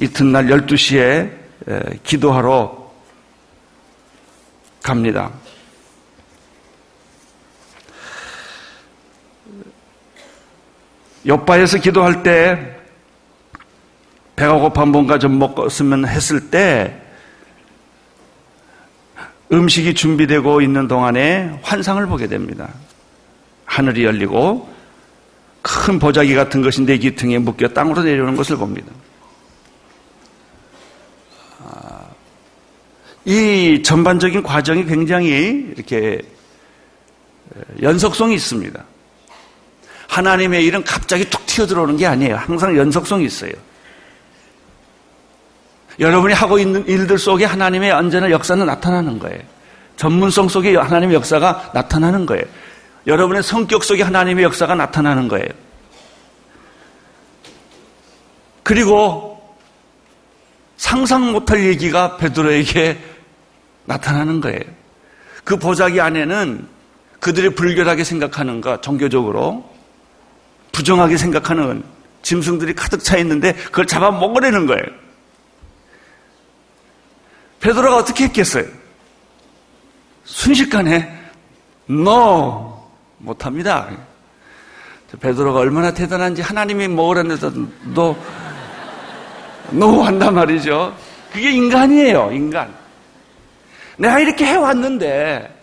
이튿날 0.00 0.46
12시에 0.46 1.30
기도하러 2.02 2.90
갑니다. 4.82 5.30
옆바에서 11.26 11.80
기도할 11.80 12.22
때 12.22 12.76
배가 14.34 14.54
고파 14.54 14.86
뭔가 14.86 15.18
좀 15.18 15.38
먹었으면 15.38 16.08
했을 16.08 16.48
때 16.48 16.98
음식이 19.52 19.92
준비되고 19.92 20.62
있는 20.62 20.88
동안에 20.88 21.60
환상을 21.62 22.06
보게 22.06 22.26
됩니다. 22.26 22.70
하늘이 23.66 24.04
열리고 24.04 24.73
큰 25.64 25.98
보자기 25.98 26.34
같은 26.34 26.60
것이 26.60 26.82
내 26.82 26.98
기퉁에 26.98 27.38
묶여 27.38 27.66
땅으로 27.68 28.02
내려오는 28.02 28.36
것을 28.36 28.58
봅니다. 28.58 28.92
아, 31.64 32.02
이 33.24 33.82
전반적인 33.82 34.42
과정이 34.42 34.84
굉장히 34.84 35.72
이렇게 35.74 36.20
연속성이 37.80 38.34
있습니다. 38.34 38.84
하나님의 40.08 40.66
일은 40.66 40.84
갑자기 40.84 41.24
툭 41.30 41.46
튀어들어오는 41.46 41.96
게 41.96 42.06
아니에요. 42.06 42.36
항상 42.36 42.76
연속성이 42.76 43.24
있어요. 43.24 43.52
여러분이 45.98 46.34
하고 46.34 46.58
있는 46.58 46.86
일들 46.86 47.16
속에 47.16 47.46
하나님의 47.46 47.90
언제나 47.90 48.30
역사는 48.30 48.66
나타나는 48.66 49.18
거예요. 49.18 49.40
전문성 49.96 50.50
속에 50.50 50.76
하나님의 50.76 51.14
역사가 51.14 51.70
나타나는 51.72 52.26
거예요. 52.26 52.44
여러분의 53.06 53.42
성격 53.42 53.84
속에 53.84 54.02
하나님의 54.02 54.44
역사가 54.44 54.74
나타나는 54.74 55.28
거예요. 55.28 55.48
그리고 58.62 59.56
상상 60.76 61.32
못할 61.32 61.64
얘기가 61.64 62.16
베드로에게 62.16 62.98
나타나는 63.84 64.40
거예요. 64.40 64.60
그 65.44 65.58
보자기 65.58 66.00
안에는 66.00 66.66
그들이 67.20 67.50
불결하게 67.50 68.04
생각하는 68.04 68.60
것, 68.60 68.82
종교적으로 68.82 69.70
부정하게 70.72 71.16
생각하는 71.16 71.84
짐승들이 72.22 72.74
가득 72.74 73.04
차 73.04 73.18
있는데 73.18 73.52
그걸 73.52 73.86
잡아 73.86 74.10
먹으려는 74.10 74.66
거예요. 74.66 74.84
베드로가 77.60 77.96
어떻게 77.96 78.24
했겠어요? 78.24 78.64
순식간에 80.24 81.22
no 81.88 82.73
못합니다. 83.24 83.88
베드로가 85.20 85.60
얼마나 85.60 85.92
대단한지 85.92 86.42
하나님이 86.42 86.88
먹으라는데도 86.88 88.16
no 89.72 90.02
한단 90.02 90.34
말이죠. 90.34 90.94
그게 91.32 91.50
인간이에요, 91.50 92.30
인간. 92.32 92.72
내가 93.96 94.18
이렇게 94.18 94.44
해왔는데 94.44 95.62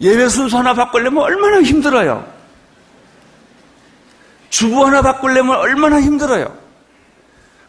예배 0.00 0.28
순서 0.28 0.58
하나 0.58 0.74
바꾸려면 0.74 1.22
얼마나 1.22 1.62
힘들어요. 1.62 2.26
주부 4.50 4.86
하나 4.86 5.02
바꾸려면 5.02 5.56
얼마나 5.56 6.00
힘들어요. 6.00 6.54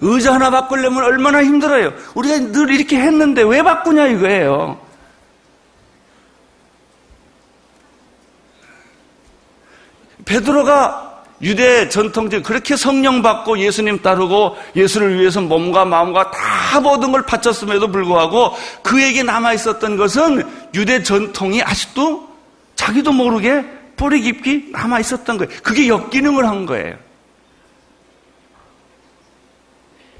의자 0.02 0.34
하나 0.34 0.52
바꾸려면 0.52 1.04
얼마나 1.04 1.43
힘들어요. 1.43 1.93
우리가 2.15 2.52
늘 2.52 2.70
이렇게 2.70 3.00
했는데 3.00 3.43
왜 3.43 3.63
바꾸냐 3.63 4.08
이거예요. 4.08 4.87
베드로가 10.27 11.23
유대 11.41 11.87
전통적 11.87 12.43
그렇게 12.43 12.75
성령 12.75 13.21
받고 13.21 13.59
예수님 13.59 14.01
따르고 14.01 14.57
예수를 14.75 15.19
위해서 15.19 15.39
몸과 15.39 15.85
마음과 15.85 16.31
다 16.31 16.79
모든 16.79 17.11
걸 17.11 17.23
바쳤음에도 17.23 17.91
불구하고 17.91 18.55
그에게 18.83 19.23
남아 19.23 19.53
있었던 19.53 19.97
것은 19.97 20.43
유대 20.75 21.01
전통이 21.01 21.61
아직도 21.63 22.27
자기도 22.75 23.11
모르게 23.11 23.65
뿌리 23.95 24.21
깊이 24.21 24.69
남아 24.71 24.99
있었던 24.99 25.37
거예요. 25.37 25.51
그게 25.63 25.87
역기능을 25.87 26.47
한 26.47 26.65
거예요. 26.65 26.95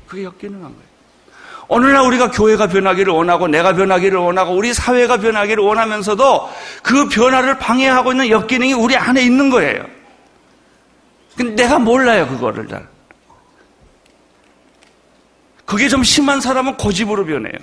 그게 0.08 0.24
역기능한 0.24 0.62
거예요. 0.64 0.88
오늘날 1.68 2.06
우리가 2.06 2.32
교회가 2.32 2.68
변하기를 2.68 3.12
원하고 3.12 3.48
내가 3.48 3.74
변하기를 3.74 4.18
원하고 4.18 4.54
우리 4.56 4.74
사회가 4.74 5.18
변하기를 5.18 5.62
원하면서도 5.64 6.50
그 6.82 7.10
변화를 7.10 7.58
방해하고 7.58 8.14
있는 8.14 8.30
역기능이 8.30 8.74
우리 8.74 8.96
안에 8.96 9.22
있는 9.22 9.50
거예요. 9.50 9.97
근데 11.38 11.64
내가 11.64 11.78
몰라요, 11.78 12.28
그거를 12.28 12.68
잘. 12.68 12.88
그게 15.66 15.88
좀 15.88 16.04
심한 16.04 16.42
사람은 16.42 16.78
고집으로 16.78 17.26
변해요. 17.26 17.54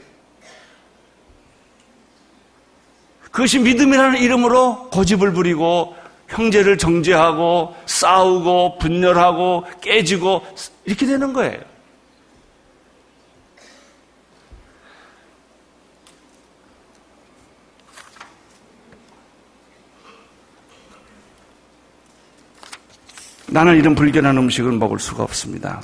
그것이 3.32 3.58
믿음이라는 3.58 4.20
이름으로 4.20 4.90
고집을 4.90 5.32
부리고 5.32 5.96
형제를 6.28 6.78
정죄하고 6.78 7.74
싸우고 7.86 8.78
분열하고 8.78 9.64
깨지고 9.80 10.42
이렇게 10.84 11.04
되는 11.06 11.32
거예요. 11.32 11.73
나는 23.54 23.76
이런 23.76 23.94
불결한 23.94 24.36
음식을 24.36 24.72
먹을 24.72 24.98
수가 24.98 25.22
없습니다. 25.22 25.80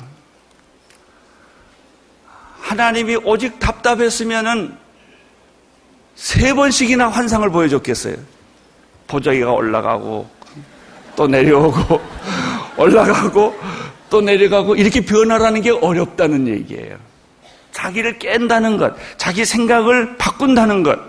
하나님이 2.59 3.15
오직 3.23 3.61
답답했으면은 3.61 4.75
세 6.15 6.53
번씩이나 6.53 7.07
환상을 7.07 7.49
보여줬겠어요. 7.49 8.17
보자기가 9.07 9.53
올라가고 9.53 10.29
또 11.15 11.27
내려오고 11.27 12.01
올라가고 12.75 13.57
또 14.09 14.19
내려가고 14.19 14.75
이렇게 14.75 14.99
변화라는 14.99 15.61
게 15.61 15.69
어렵다는 15.71 16.49
얘기예요. 16.49 16.97
자기를 17.71 18.19
깬다는 18.19 18.75
것, 18.75 18.93
자기 19.15 19.45
생각을 19.45 20.17
바꾼다는 20.17 20.83
것. 20.83 20.99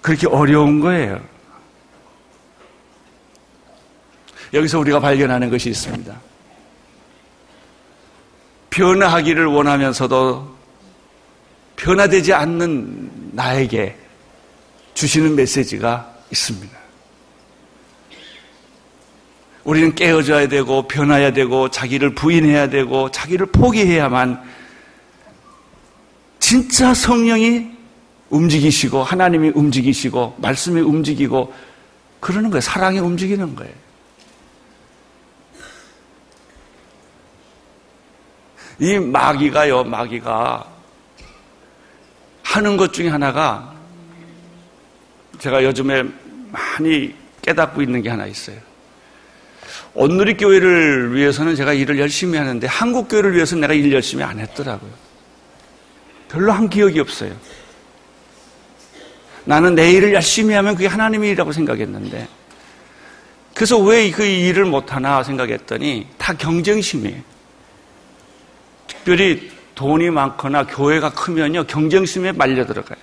그렇게 0.00 0.28
어려운 0.28 0.78
거예요. 0.78 1.20
여기서 4.52 4.78
우리가 4.80 5.00
발견하는 5.00 5.50
것이 5.50 5.70
있습니다. 5.70 6.20
변화하기를 8.70 9.46
원하면서도 9.46 10.56
변화되지 11.76 12.32
않는 12.32 13.30
나에게 13.32 13.96
주시는 14.94 15.34
메시지가 15.36 16.14
있습니다. 16.30 16.82
우리는 19.64 19.94
깨어져야 19.94 20.48
되고 20.48 20.88
변화해야 20.88 21.32
되고 21.32 21.68
자기를 21.68 22.14
부인해야 22.14 22.68
되고 22.68 23.10
자기를 23.10 23.46
포기해야만 23.46 24.42
진짜 26.40 26.92
성령이 26.92 27.70
움직이시고 28.30 29.02
하나님이 29.02 29.52
움직이시고 29.54 30.36
말씀이 30.38 30.80
움직이고 30.80 31.52
그러는 32.20 32.50
거예요. 32.50 32.60
사랑이 32.60 32.98
움직이는 32.98 33.54
거예요. 33.54 33.81
이 38.78 38.98
마귀가요, 38.98 39.84
마귀가 39.84 40.66
하는 42.42 42.76
것 42.76 42.92
중에 42.92 43.08
하나가 43.08 43.72
제가 45.38 45.64
요즘에 45.64 46.04
많이 46.50 47.14
깨닫고 47.42 47.82
있는 47.82 48.02
게 48.02 48.10
하나 48.10 48.26
있어요. 48.26 48.56
온누리 49.94 50.36
교회를 50.36 51.14
위해서는 51.14 51.54
제가 51.54 51.72
일을 51.72 51.98
열심히 51.98 52.38
하는데 52.38 52.66
한국 52.66 53.08
교회를 53.08 53.34
위해서는 53.34 53.62
내가 53.62 53.74
일 53.74 53.92
열심히 53.92 54.22
안 54.22 54.38
했더라고요. 54.38 54.90
별로 56.28 56.52
한 56.52 56.68
기억이 56.68 56.98
없어요. 56.98 57.34
나는 59.44 59.74
내 59.74 59.92
일을 59.92 60.14
열심히 60.14 60.54
하면 60.54 60.74
그게 60.74 60.86
하나님의 60.86 61.30
일이라고 61.30 61.52
생각했는데 61.52 62.28
그래서 63.54 63.78
왜 63.78 64.10
그 64.10 64.24
일을 64.24 64.64
못하나 64.64 65.22
생각했더니 65.22 66.06
다 66.16 66.32
경쟁심이에요. 66.34 67.31
특별히 69.02 69.50
돈이 69.74 70.10
많거나 70.10 70.66
교회가 70.66 71.10
크면요, 71.10 71.64
경쟁심에 71.64 72.32
말려 72.32 72.64
들어가요. 72.64 72.98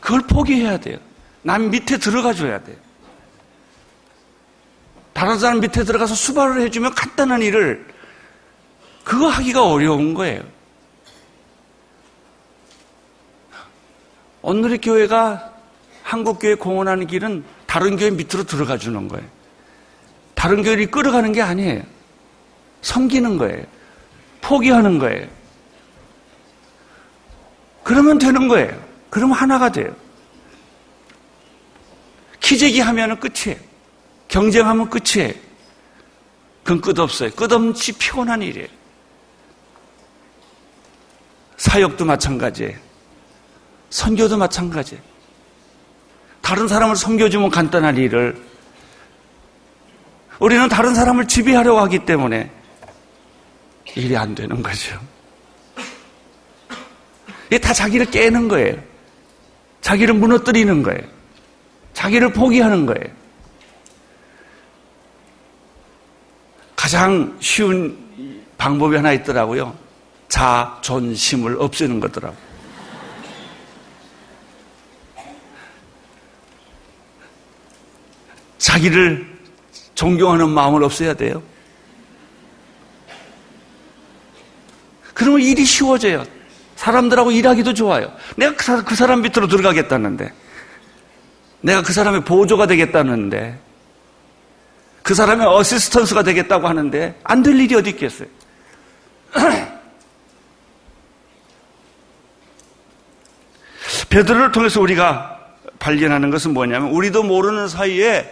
그걸 0.00 0.22
포기해야 0.22 0.78
돼요. 0.78 0.98
남 1.42 1.70
밑에 1.70 1.98
들어가 1.98 2.32
줘야 2.32 2.60
돼요. 2.62 2.76
다른 5.12 5.38
사람 5.38 5.60
밑에 5.60 5.84
들어가서 5.84 6.14
수발을 6.14 6.62
해주면 6.62 6.94
간단한 6.94 7.42
일을 7.42 7.86
그거 9.04 9.28
하기가 9.28 9.70
어려운 9.70 10.14
거예요. 10.14 10.42
오늘의 14.42 14.78
교회가 14.78 15.52
한국교회 16.02 16.56
공헌하는 16.56 17.06
길은 17.06 17.44
다른 17.66 17.96
교회 17.96 18.10
밑으로 18.10 18.44
들어가 18.44 18.76
주는 18.78 19.08
거예요. 19.08 19.26
다른 20.34 20.62
교회를 20.62 20.90
끌어가는 20.90 21.32
게 21.32 21.40
아니에요. 21.40 21.82
섬기는 22.82 23.38
거예요. 23.38 23.75
포기하는 24.46 24.98
거예요. 24.98 25.26
그러면 27.82 28.18
되는 28.18 28.46
거예요. 28.46 28.80
그러면 29.10 29.36
하나가 29.36 29.70
돼요. 29.70 29.94
키재기 32.40 32.80
하면 32.80 33.18
끝이에요. 33.18 33.60
경쟁하면 34.28 34.88
끝이에요. 34.88 35.34
그건 36.62 36.80
끝없어요. 36.80 37.30
끝없이 37.30 37.92
피곤한 37.92 38.42
일이에요. 38.42 38.68
사역도 41.56 42.04
마찬가지예요. 42.04 42.76
선교도 43.90 44.36
마찬가지예요. 44.36 45.02
다른 46.40 46.68
사람을 46.68 46.94
섬겨주면 46.94 47.50
간단한 47.50 47.96
일을 47.96 48.40
우리는 50.38 50.68
다른 50.68 50.94
사람을 50.94 51.26
지배하려고 51.26 51.80
하기 51.80 52.00
때문에 52.00 52.52
일이 53.96 54.16
안 54.16 54.34
되는 54.34 54.62
거죠. 54.62 55.00
이게 57.46 57.58
다 57.58 57.72
자기를 57.72 58.06
깨는 58.10 58.46
거예요. 58.48 58.76
자기를 59.80 60.14
무너뜨리는 60.14 60.82
거예요. 60.82 61.00
자기를 61.94 62.32
포기하는 62.32 62.86
거예요. 62.86 63.06
가장 66.76 67.36
쉬운 67.40 68.44
방법이 68.58 68.96
하나 68.96 69.12
있더라고요. 69.12 69.76
자존심을 70.28 71.56
없애는 71.58 72.00
거더라고요. 72.00 72.46
자기를 78.58 79.26
존경하는 79.94 80.50
마음을 80.50 80.82
없애야 80.82 81.14
돼요. 81.14 81.42
그러면 85.16 85.40
일이 85.40 85.64
쉬워져요. 85.64 86.24
사람들하고 86.76 87.30
일하기도 87.32 87.72
좋아요. 87.72 88.12
내가 88.36 88.54
그, 88.54 88.84
그 88.84 88.94
사람 88.94 89.22
밑으로 89.22 89.48
들어가겠다는데, 89.48 90.30
내가 91.62 91.82
그 91.82 91.94
사람의 91.94 92.26
보조가 92.26 92.66
되겠다는데, 92.66 93.58
그 95.02 95.14
사람의 95.14 95.46
어시스턴스가 95.46 96.22
되겠다고 96.22 96.68
하는데, 96.68 97.18
안 97.24 97.42
될 97.42 97.58
일이 97.58 97.74
어디 97.74 97.88
있겠어요? 97.90 98.28
베드로를 104.10 104.52
통해서 104.52 104.82
우리가 104.82 105.38
발견하는 105.78 106.28
것은 106.28 106.52
뭐냐면, 106.52 106.90
우리도 106.90 107.22
모르는 107.22 107.68
사이에 107.68 108.30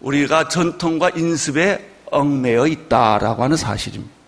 우리가 0.00 0.48
전통과 0.48 1.10
인습에 1.10 1.86
얽매여 2.10 2.66
있다라고 2.66 3.42
하는 3.44 3.58
사실입니다. 3.58 4.21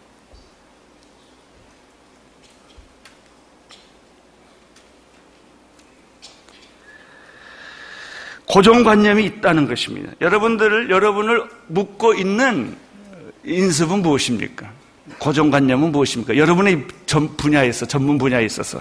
고정관념이 8.54 9.24
있다는 9.24 9.66
것입니다. 9.66 10.12
여러분들을, 10.20 10.88
여러분을 10.88 11.44
묶고 11.66 12.14
있는 12.14 12.76
인습은 13.44 14.00
무엇입니까? 14.02 14.70
고정관념은 15.18 15.90
무엇입니까? 15.90 16.36
여러분의 16.36 16.86
전 17.04 17.36
분야에서, 17.36 17.84
전문 17.84 18.16
분야에 18.16 18.44
있어서, 18.44 18.80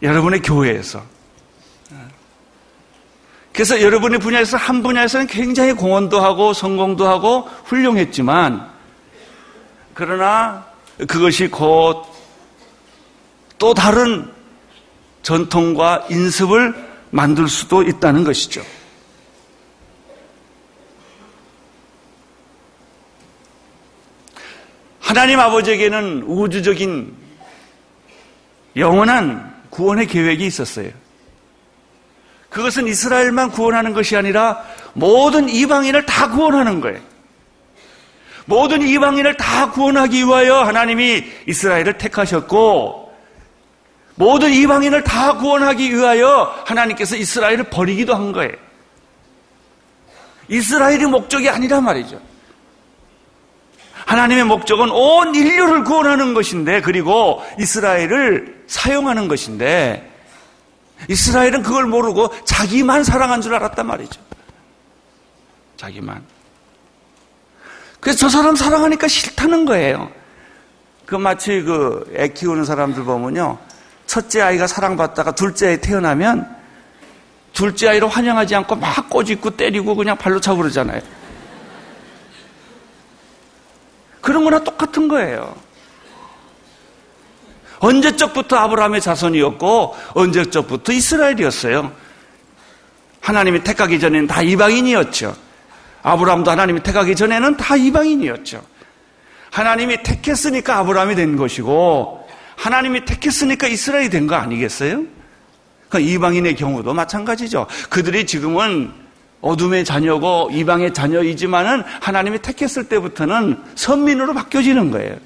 여러분의 0.00 0.40
교회에서. 0.40 1.02
그래서 3.52 3.82
여러분의 3.82 4.18
분야에서 4.18 4.56
한 4.56 4.82
분야에서는 4.82 5.26
굉장히 5.26 5.74
공헌도 5.74 6.18
하고 6.18 6.54
성공도 6.54 7.06
하고 7.06 7.48
훌륭했지만, 7.66 8.66
그러나 9.92 10.64
그것이 11.06 11.48
곧 11.48 12.10
또 13.60 13.74
다른 13.74 14.26
전통과 15.22 16.06
인습을 16.08 16.89
만들 17.10 17.48
수도 17.48 17.82
있다는 17.82 18.24
것이죠. 18.24 18.62
하나님 25.00 25.40
아버지에게는 25.40 26.22
우주적인 26.22 27.16
영원한 28.76 29.60
구원의 29.70 30.06
계획이 30.06 30.46
있었어요. 30.46 30.90
그것은 32.48 32.86
이스라엘만 32.86 33.50
구원하는 33.50 33.92
것이 33.92 34.16
아니라 34.16 34.64
모든 34.92 35.48
이방인을 35.48 36.06
다 36.06 36.30
구원하는 36.30 36.80
거예요. 36.80 37.00
모든 38.44 38.82
이방인을 38.82 39.36
다 39.36 39.70
구원하기 39.70 40.24
위하여 40.24 40.62
하나님이 40.62 41.24
이스라엘을 41.46 41.98
택하셨고 41.98 42.99
모든 44.20 44.52
이방인을 44.52 45.02
다 45.02 45.38
구원하기 45.38 45.94
위하여 45.94 46.62
하나님께서 46.66 47.16
이스라엘을 47.16 47.64
버리기도 47.64 48.14
한 48.14 48.32
거예요. 48.32 48.52
이스라엘이 50.48 51.06
목적이 51.06 51.48
아니란 51.48 51.82
말이죠. 51.84 52.20
하나님의 54.04 54.44
목적은 54.44 54.90
온 54.90 55.34
인류를 55.34 55.84
구원하는 55.84 56.34
것인데 56.34 56.82
그리고 56.82 57.42
이스라엘을 57.58 58.64
사용하는 58.66 59.26
것인데 59.26 60.06
이스라엘은 61.08 61.62
그걸 61.62 61.86
모르고 61.86 62.44
자기만 62.44 63.04
사랑한 63.04 63.40
줄 63.40 63.54
알았단 63.54 63.86
말이죠. 63.86 64.20
자기만. 65.78 66.22
그래서 68.00 68.18
저 68.18 68.28
사람 68.28 68.54
사랑하니까 68.54 69.08
싫다는 69.08 69.64
거예요. 69.64 70.10
그 71.06 71.14
마치 71.14 71.62
그 71.62 72.12
애 72.14 72.28
키우는 72.28 72.66
사람들 72.66 73.04
보면요. 73.04 73.69
첫째 74.10 74.40
아이가 74.40 74.66
사랑받다가 74.66 75.36
둘째 75.36 75.68
아이 75.68 75.80
태어나면 75.80 76.44
둘째 77.52 77.90
아이를 77.90 78.08
환영하지 78.08 78.56
않고 78.56 78.74
막 78.74 79.08
꼬집고 79.08 79.50
때리고 79.50 79.94
그냥 79.94 80.18
발로 80.18 80.40
차고 80.40 80.58
그러잖아요. 80.58 81.00
그런 84.20 84.42
거나 84.42 84.64
똑같은 84.64 85.06
거예요. 85.06 85.54
언제적부터 87.78 88.56
아브라함의 88.56 89.00
자손이었고 89.00 89.96
언제적부터 90.14 90.92
이스라엘이었어요. 90.92 91.92
하나님이 93.20 93.62
택하기 93.62 94.00
전에는 94.00 94.26
다 94.26 94.42
이방인이었죠. 94.42 95.36
아브라함도 96.02 96.50
하나님이 96.50 96.82
택하기 96.82 97.14
전에는 97.14 97.56
다 97.56 97.76
이방인이었죠. 97.76 98.60
하나님이 99.52 100.02
택했으니까 100.02 100.78
아브라함이 100.78 101.14
된 101.14 101.36
것이고 101.36 102.19
하나님이 102.60 103.04
택했으니까 103.04 103.66
이스라엘이 103.68 104.10
된 104.10 104.26
거 104.26 104.34
아니겠어요? 104.36 105.02
그 105.88 105.98
이방인의 105.98 106.54
경우도 106.56 106.94
마찬가지죠. 106.94 107.66
그들이 107.88 108.26
지금은 108.26 108.92
어둠의 109.40 109.84
자녀고 109.84 110.50
이방의 110.52 110.92
자녀이지만은 110.92 111.82
하나님이 112.00 112.40
택했을 112.40 112.88
때부터는 112.88 113.58
선민으로 113.74 114.34
바뀌어지는 114.34 114.90
거예요. 114.90 115.16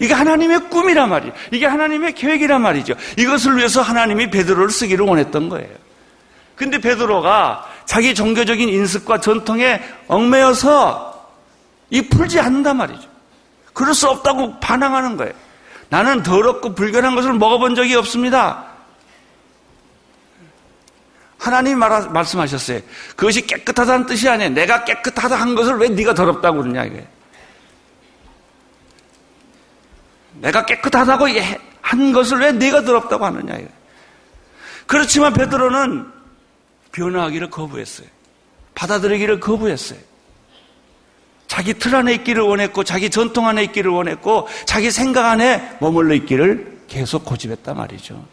이게 0.00 0.12
하나님의 0.14 0.70
꿈이란 0.70 1.10
말이에요. 1.10 1.32
이게 1.52 1.66
하나님의 1.66 2.14
계획이란 2.14 2.62
말이죠. 2.62 2.94
이것을 3.18 3.58
위해서 3.58 3.82
하나님이 3.82 4.30
베드로를 4.30 4.70
쓰기를 4.70 5.06
원했던 5.06 5.48
거예요. 5.50 5.68
근데 6.56 6.78
베드로가 6.78 7.66
자기 7.84 8.14
종교적인 8.14 8.68
인습과 8.68 9.20
전통에 9.20 9.82
얽매여서 10.08 11.12
이 11.90 12.02
풀지 12.08 12.40
않는단 12.40 12.76
말이죠. 12.78 13.08
그럴 13.72 13.92
수 13.94 14.08
없다고 14.08 14.58
반항하는 14.60 15.16
거예요. 15.16 15.43
나는 15.94 16.24
더럽고 16.24 16.74
불결한 16.74 17.14
것을 17.14 17.34
먹어본 17.34 17.76
적이 17.76 17.94
없습니다. 17.94 18.64
하나님이 21.38 21.76
말, 21.76 22.10
말씀하셨어요. 22.10 22.80
그것이 23.14 23.46
깨끗하다는 23.46 24.06
뜻이 24.06 24.28
아니에요. 24.28 24.50
내가 24.50 24.82
깨끗하다 24.82 25.36
한 25.36 25.54
것을 25.54 25.76
왜 25.76 25.88
네가 25.88 26.14
더럽다고 26.14 26.62
그러냐 26.62 26.82
이거예요. 26.86 27.06
내가 30.40 30.66
깨끗하다고 30.66 31.26
한 31.80 32.12
것을 32.12 32.40
왜 32.40 32.50
네가 32.50 32.82
더럽다고 32.82 33.24
하느냐 33.26 33.54
이거예요. 33.54 33.68
그렇지만 34.86 35.32
베드로는 35.32 36.10
변화하기를 36.90 37.50
거부했어요. 37.50 38.08
받아들이기를 38.74 39.38
거부했어요. 39.38 40.00
자기 41.54 41.72
틀 41.72 41.94
안에 41.94 42.14
있기를 42.14 42.42
원했고, 42.42 42.82
자기 42.82 43.08
전통 43.08 43.46
안에 43.46 43.62
있기를 43.62 43.88
원했고, 43.88 44.48
자기 44.66 44.90
생각 44.90 45.26
안에 45.26 45.76
머물러 45.80 46.12
있기를 46.16 46.80
계속 46.88 47.24
고집했단 47.24 47.76
말이죠. 47.76 48.26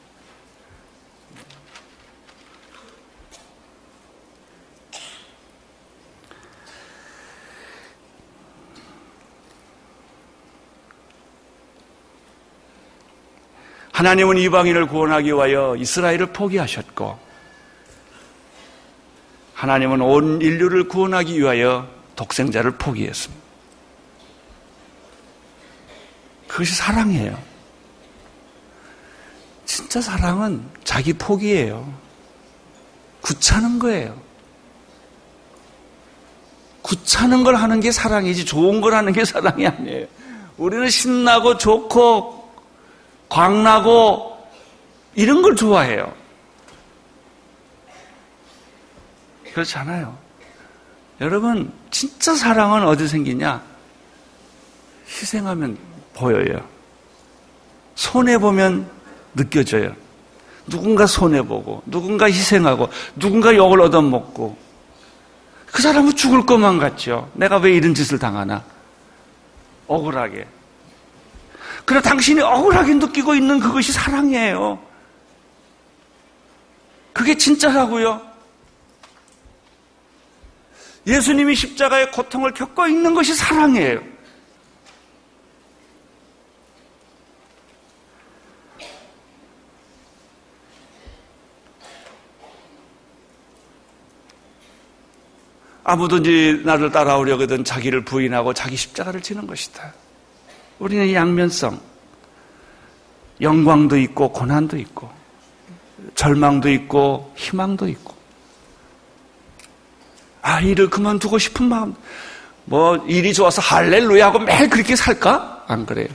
하나님은 13.92 14.38
이방인을 14.38 14.88
구원하기 14.88 15.28
위하여 15.28 15.76
이스라엘을 15.78 16.34
포기하셨고, 16.34 17.20
하나님은 19.54 20.02
온 20.02 20.42
인류를 20.42 20.88
구원하기 20.88 21.40
위하여 21.40 22.01
독생자를 22.22 22.78
포기했습니다. 22.78 23.44
그것이 26.48 26.76
사랑이에요. 26.76 27.42
진짜 29.66 30.02
사랑은 30.02 30.64
자기 30.84 31.14
포기예요. 31.14 31.92
구차는 33.22 33.80
거예요. 33.80 34.22
구차는 36.84 37.44
걸 37.44 37.56
하는 37.56 37.80
게 37.80 37.92
사랑이지 37.92 38.46
좋은 38.46 38.82
걸 38.82 38.94
하는 38.94 39.14
게 39.14 39.26
사랑이 39.26 39.66
아니에요. 39.66 40.06
우리는 40.58 40.90
신나고 40.90 41.58
좋고 41.58 42.54
광나고 43.30 44.38
이런 45.16 45.42
걸 45.42 45.56
좋아해요. 45.56 46.14
그렇지 49.54 49.78
않아요. 49.80 50.21
여러분, 51.22 51.72
진짜 51.92 52.34
사랑은 52.34 52.84
어디 52.88 53.08
생기냐? 53.08 53.62
희생하면 55.08 55.78
보여요. 56.16 56.68
손해보면 57.94 58.90
느껴져요. 59.36 59.94
누군가 60.66 61.06
손해보고, 61.06 61.84
누군가 61.86 62.26
희생하고, 62.26 62.90
누군가 63.16 63.56
욕을 63.56 63.82
얻어먹고, 63.82 64.58
그 65.68 65.82
사람은 65.84 66.16
죽을 66.16 66.44
것만 66.44 66.80
같죠. 66.80 67.30
내가 67.34 67.58
왜 67.58 67.72
이런 67.74 67.94
짓을 67.94 68.18
당하나? 68.18 68.64
억울하게. 69.88 70.48
그래, 71.86 72.02
당신이 72.02 72.42
억울하게 72.42 72.96
느끼고 72.96 73.36
있는 73.36 73.60
그것이 73.60 73.92
사랑이에요. 73.92 74.80
그게 77.14 77.38
진짜라고요. 77.38 78.31
예수님이 81.08 81.56
십자가의 81.56 82.12
고통을 82.12 82.54
겪고 82.54 82.88
있는 82.88 83.14
것이 83.14 83.34
사랑이에요. 83.34 84.12
아무든지 95.84 96.62
나를 96.64 96.92
따라오려거든 96.92 97.64
자기를 97.64 98.06
부인하고 98.06 98.54
자기 98.54 98.76
십자가를 98.76 99.22
지는 99.22 99.48
것이다. 99.48 99.94
우리는 100.80 101.12
양면성, 101.12 101.80
영광도 103.42 103.98
있고 103.98 104.32
고난도 104.32 104.78
있고 104.78 105.10
절망도 106.16 106.70
있고 106.70 107.34
희망도 107.36 107.88
있고 107.88 108.21
아, 110.42 110.60
일을 110.60 110.90
그만두고 110.90 111.38
싶은 111.38 111.66
마음. 111.66 111.96
뭐, 112.66 112.98
일이 113.08 113.34
좋아서 113.34 113.62
할렐루야 113.62 114.28
하고 114.28 114.40
매일 114.40 114.70
그렇게 114.70 114.96
살까? 114.96 115.66
안 115.68 115.86
그래요. 115.86 116.08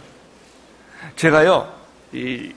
제가요, 1.17 1.73
이, 2.13 2.53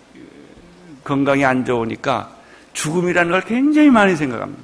건강이 1.03 1.45
안 1.45 1.65
좋으니까 1.65 2.29
죽음이라는 2.73 3.32
걸 3.32 3.41
굉장히 3.41 3.89
많이 3.89 4.15
생각합니다. 4.15 4.63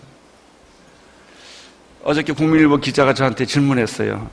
어저께 2.03 2.33
국민일보 2.33 2.77
기자가 2.77 3.13
저한테 3.13 3.45
질문했어요. 3.45 4.29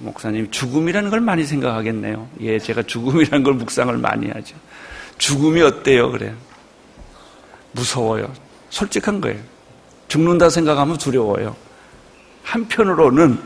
목사님 0.00 0.50
죽음이라는 0.50 1.10
걸 1.10 1.20
많이 1.20 1.44
생각하겠네요. 1.44 2.28
예, 2.40 2.58
제가 2.58 2.82
죽음이라는 2.82 3.44
걸 3.44 3.54
묵상을 3.54 3.96
많이 3.98 4.28
하죠. 4.30 4.56
죽음이 5.18 5.62
어때요? 5.62 6.10
그래. 6.10 6.34
무서워요. 7.72 8.32
솔직한 8.70 9.20
거예요. 9.20 9.40
죽는다 10.08 10.50
생각하면 10.50 10.98
두려워요. 10.98 11.56
한편으로는 12.44 13.40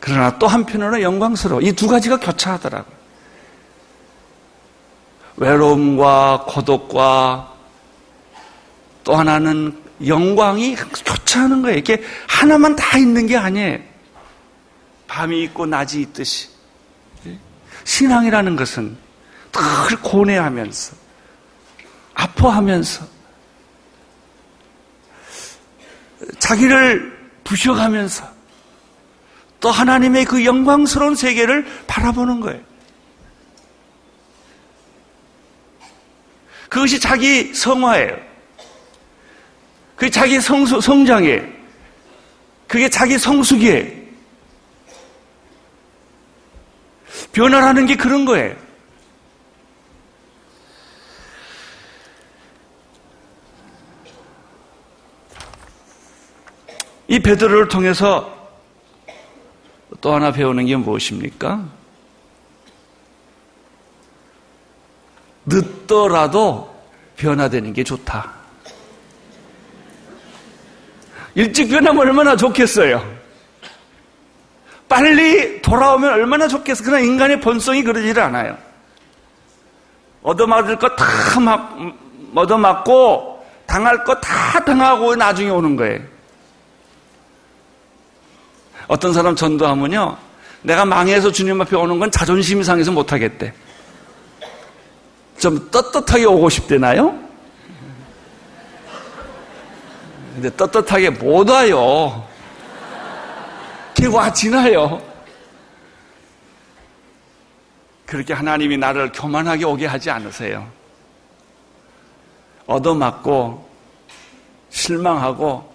그러나 0.00 0.38
또 0.38 0.46
한편으로는 0.48 1.02
영광스러워. 1.02 1.60
이 1.60 1.72
두 1.72 1.86
가지가 1.86 2.18
교차하더라고요. 2.18 3.00
외로움과 5.36 6.44
고독과 6.48 7.54
또 9.04 9.14
하나는 9.14 9.78
영광이 10.06 10.76
교차하는 10.76 11.62
거예요. 11.62 11.78
이게 11.78 12.02
하나만 12.26 12.74
다 12.76 12.98
있는 12.98 13.26
게 13.26 13.36
아니에요. 13.36 13.78
밤이 15.06 15.42
있고 15.44 15.66
낮이 15.66 16.00
있듯이. 16.00 16.48
신앙이라는 17.84 18.56
것은 18.56 18.96
늘 19.52 19.96
고뇌하면서, 20.02 20.96
아파하면서, 22.14 23.06
자기를 26.38 27.18
부셔가면서, 27.44 28.28
또 29.60 29.70
하나님의 29.70 30.24
그 30.24 30.44
영광스러운 30.44 31.14
세계를 31.14 31.66
바라보는 31.86 32.40
거예요. 32.40 32.60
그것이 36.68 37.00
자기 37.00 37.52
성화예요. 37.52 38.16
그게 39.96 40.10
자기 40.10 40.40
성수, 40.40 40.80
성장이에요. 40.80 41.42
그게 42.66 42.88
자기 42.88 43.18
성숙이에요. 43.18 44.00
변화라는 47.32 47.86
게 47.86 47.96
그런 47.96 48.24
거예요. 48.24 48.54
이 57.20 57.22
베드로를 57.22 57.68
통해서 57.68 58.34
또 60.00 60.14
하나 60.14 60.32
배우는 60.32 60.64
게 60.64 60.74
무엇입니까? 60.74 61.62
늦더라도 65.44 66.74
변화되는 67.18 67.74
게 67.74 67.84
좋다. 67.84 68.32
일찍 71.34 71.68
변하면 71.68 71.98
얼마나 71.98 72.34
좋겠어요. 72.36 73.06
빨리 74.88 75.60
돌아오면 75.60 76.14
얼마나 76.14 76.48
좋겠어. 76.48 76.82
그러나 76.84 77.04
인간의 77.04 77.40
본성이 77.40 77.82
그러지를 77.82 78.22
않아요. 78.22 78.56
얻어맞을 80.22 80.78
거다 80.78 81.04
얻어맞고 82.34 83.46
당할 83.66 84.04
거다 84.04 84.64
당하고 84.64 85.16
나중에 85.16 85.50
오는 85.50 85.76
거예요. 85.76 86.19
어떤 88.90 89.12
사람 89.12 89.36
전도하면요. 89.36 90.16
내가 90.62 90.84
망해서 90.84 91.30
주님 91.30 91.60
앞에 91.60 91.76
오는 91.76 92.00
건 92.00 92.10
자존심이 92.10 92.64
상해서 92.64 92.90
못하겠대. 92.90 93.54
좀 95.38 95.70
떳떳하게 95.70 96.24
오고 96.24 96.50
싶대나요? 96.50 97.16
근데 100.34 100.50
떳떳하게 100.56 101.10
못 101.10 101.48
와요. 101.48 102.26
걔와 103.94 104.32
지나요. 104.32 105.00
그렇게 108.04 108.34
하나님이 108.34 108.76
나를 108.76 109.12
교만하게 109.12 109.66
오게 109.66 109.86
하지 109.86 110.10
않으세요. 110.10 110.66
얻어맞고 112.66 113.70
실망하고 114.70 115.69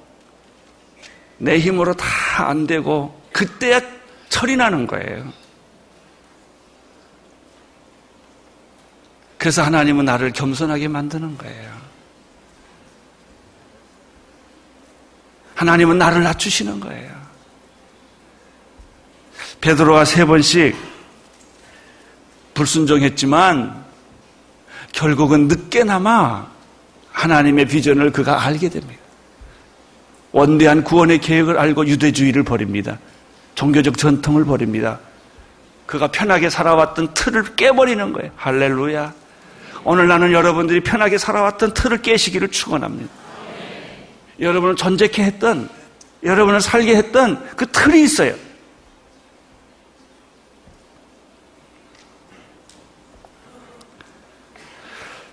내 1.46 1.60
힘으로 1.60 1.94
다 1.94 2.26
안 2.38 2.68
되고 2.68 3.22
그때야 3.32 3.80
철이 4.30 4.58
나는 4.58 4.88
거예요. 4.88 5.32
그래서 9.38 9.62
하나님은 9.64 10.06
나를 10.06 10.34
겸손하게 10.34 10.88
만드는 10.88 11.38
거예요. 11.38 11.76
하나님은 15.56 15.98
나를 15.98 16.24
낮추시는 16.24 16.80
거예요. 16.80 17.16
베드로가 19.62 20.04
세 20.04 20.26
번씩 20.26 20.76
불순종했지만 22.54 23.86
결국은 24.92 25.48
늦게나마 25.48 26.48
하나님의 27.12 27.66
비전을 27.68 28.12
그가 28.12 28.44
알게 28.44 28.70
됩니다. 28.70 29.05
원대한 30.36 30.84
구원의 30.84 31.20
계획을 31.20 31.58
알고 31.58 31.88
유대주의를 31.88 32.44
버립니다. 32.44 33.00
종교적 33.56 33.98
전통을 33.98 34.44
버립니다. 34.44 35.00
그가 35.86 36.08
편하게 36.08 36.50
살아왔던 36.50 37.14
틀을 37.14 37.56
깨버리는 37.56 38.12
거예요. 38.12 38.32
할렐루야. 38.36 39.14
오늘 39.86 40.10
나는 40.10 40.34
여러분들이 40.34 40.82
편하게 40.82 41.18
살아왔던 41.18 41.74
틀을 41.74 42.02
깨시기를 42.02 42.50
축원합니다. 42.50 43.10
여러분을 44.42 44.76
존재케 44.76 45.24
했던, 45.24 45.70
여러분을 46.22 46.60
살게 46.60 46.98
했던 46.98 47.42
그 47.56 47.66
틀이 47.68 48.04
있어요. 48.04 48.36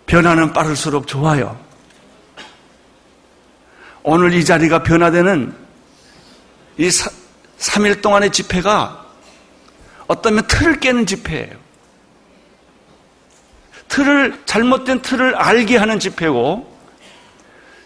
변화는 0.07 0.53
빠를수록 0.53 1.09
좋아요. 1.09 1.72
오늘 4.03 4.35
이 4.35 4.45
자리가 4.45 4.83
변화되는 4.83 5.55
이 6.79 6.89
3일 6.89 8.03
동안의 8.03 8.31
집회가 8.31 9.07
어떠면 10.09 10.47
틀을 10.49 10.81
깨는 10.81 11.07
집회예요. 11.07 11.63
틀을, 13.89 14.41
잘못된 14.47 15.03
틀을 15.03 15.35
알게 15.35 15.77
하는 15.77 15.99
집회고, 15.99 16.71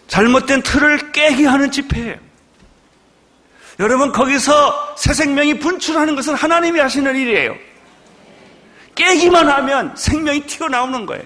잘못된 0.07 0.63
틀을 0.63 1.13
깨게 1.13 1.47
하는 1.47 1.71
집회예요. 1.71 2.17
여러분, 3.81 4.13
거기서 4.13 4.95
새 4.97 5.13
생명이 5.13 5.59
분출하는 5.59 6.15
것은 6.15 6.35
하나님이 6.35 6.79
하시는 6.81 7.15
일이에요. 7.15 7.57
깨기만 8.95 9.49
하면 9.49 9.95
생명이 9.97 10.47
튀어나오는 10.47 11.05
거예요. 11.07 11.25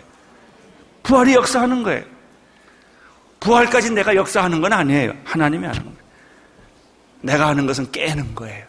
부활이 1.03 1.35
역사하는 1.35 1.83
거예요. 1.83 2.03
부활까지 3.41 3.91
내가 3.91 4.15
역사하는 4.15 4.61
건 4.61 4.73
아니에요. 4.73 5.15
하나님이 5.25 5.67
하는 5.67 5.83
거예요. 5.83 5.99
내가 7.23 7.49
하는 7.49 7.67
것은 7.67 7.91
깨는 7.91 8.35
거예요. 8.35 8.67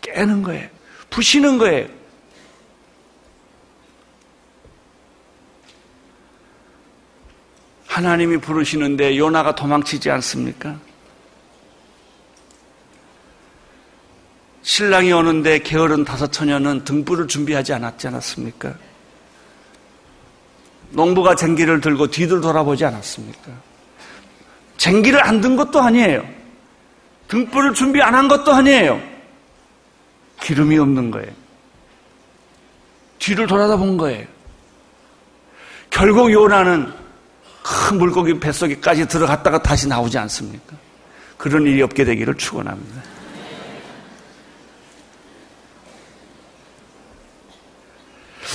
깨는 0.00 0.42
거예요. 0.42 0.68
부시는 1.10 1.58
거예요. 1.58 1.88
하나님이 7.86 8.38
부르시는데 8.38 9.18
요나가 9.18 9.54
도망치지 9.54 10.10
않습니까? 10.10 10.78
신랑이 14.62 15.12
오는데 15.12 15.58
게으른 15.58 16.04
다섯 16.04 16.32
처녀는 16.32 16.84
등불을 16.84 17.28
준비하지 17.28 17.74
않았지 17.74 18.06
않았습니까? 18.06 18.74
농부가 20.90 21.34
쟁기를 21.34 21.80
들고 21.80 22.06
뒤를 22.06 22.40
돌아보지 22.40 22.84
않았습니까? 22.84 23.71
쟁기를 24.82 25.22
안 25.24 25.40
든 25.40 25.54
것도 25.54 25.80
아니에요. 25.80 26.26
등불을 27.28 27.72
준비 27.72 28.02
안 28.02 28.14
한 28.16 28.26
것도 28.26 28.52
아니에요. 28.52 29.00
기름이 30.40 30.76
없는 30.76 31.12
거예요. 31.12 31.30
뒤를 33.20 33.46
돌아다 33.46 33.76
본 33.76 33.96
거예요. 33.96 34.26
결국 35.88 36.32
요나는 36.32 36.92
큰 37.62 37.96
물고기 37.98 38.40
뱃속에까지 38.40 39.06
들어갔다가 39.06 39.62
다시 39.62 39.86
나오지 39.86 40.18
않습니까? 40.18 40.74
그런 41.38 41.64
일이 41.64 41.80
없게 41.80 42.04
되기를 42.04 42.34
축원합니다. 42.34 43.02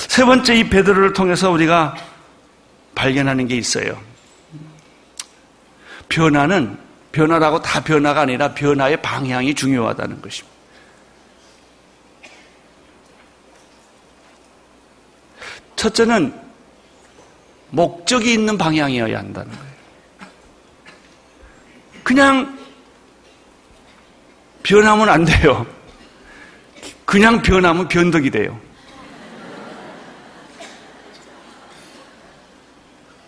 세 0.09 0.25
번째 0.25 0.55
이 0.55 0.69
베드로를 0.69 1.13
통해서 1.13 1.49
우리가 1.51 1.95
발견하는 2.95 3.47
게 3.47 3.55
있어요. 3.55 3.97
변화는 6.09 6.77
변화라고 7.11 7.61
다 7.61 7.83
변화가 7.83 8.21
아니라 8.21 8.53
변화의 8.53 9.01
방향이 9.01 9.53
중요하다는 9.53 10.21
것입니다. 10.21 10.57
첫째는 15.75 16.47
목적이 17.69 18.33
있는 18.33 18.57
방향이어야 18.57 19.17
한다는 19.17 19.51
거예요. 19.51 19.67
그냥 22.03 22.57
변하면 24.63 25.09
안 25.09 25.25
돼요. 25.25 25.65
그냥 27.05 27.41
변하면 27.41 27.87
변덕이 27.87 28.31
돼요. 28.31 28.59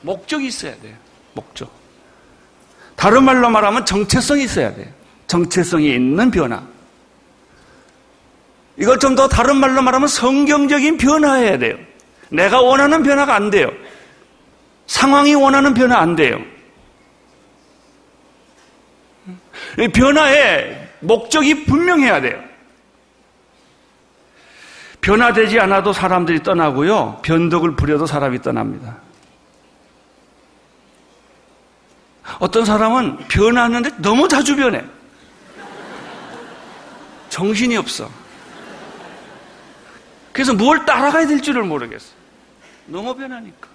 목적이 0.01 0.47
있어야 0.47 0.75
돼요. 0.79 0.95
목적. 1.33 1.78
다른 2.99 3.23
말로 3.23 3.49
말하면 3.49 3.85
정체성이 3.85 4.43
있어야 4.43 4.75
돼요. 4.75 4.87
정체성이 5.25 5.95
있는 5.95 6.29
변화. 6.29 6.61
이걸 8.75 8.99
좀 8.99 9.15
더 9.15 9.29
다른 9.29 9.55
말로 9.55 9.81
말하면 9.81 10.09
성경적인 10.09 10.97
변화해야 10.97 11.57
돼요. 11.57 11.77
내가 12.29 12.59
원하는 12.61 13.01
변화가 13.01 13.33
안 13.33 13.49
돼요. 13.49 13.71
상황이 14.85 15.33
원하는 15.33 15.73
변화 15.73 15.99
안 15.99 16.17
돼요. 16.17 16.41
변화의 19.93 20.89
목적이 20.99 21.63
분명해야 21.63 22.19
돼요. 22.19 22.43
변화되지 24.99 25.57
않아도 25.61 25.93
사람들이 25.93 26.43
떠나고요. 26.43 27.21
변덕을 27.23 27.77
부려도 27.77 28.05
사람이 28.05 28.41
떠납니다. 28.41 28.97
어떤 32.37 32.65
사람은 32.65 33.17
변하는데 33.27 33.89
너무 33.97 34.27
자주 34.27 34.55
변해. 34.55 34.83
정신이 37.29 37.77
없어. 37.77 38.09
그래서 40.31 40.53
뭘 40.53 40.85
따라가야 40.85 41.27
될 41.27 41.41
줄을 41.41 41.63
모르겠어. 41.63 42.13
너무 42.85 43.15
변하니까. 43.15 43.67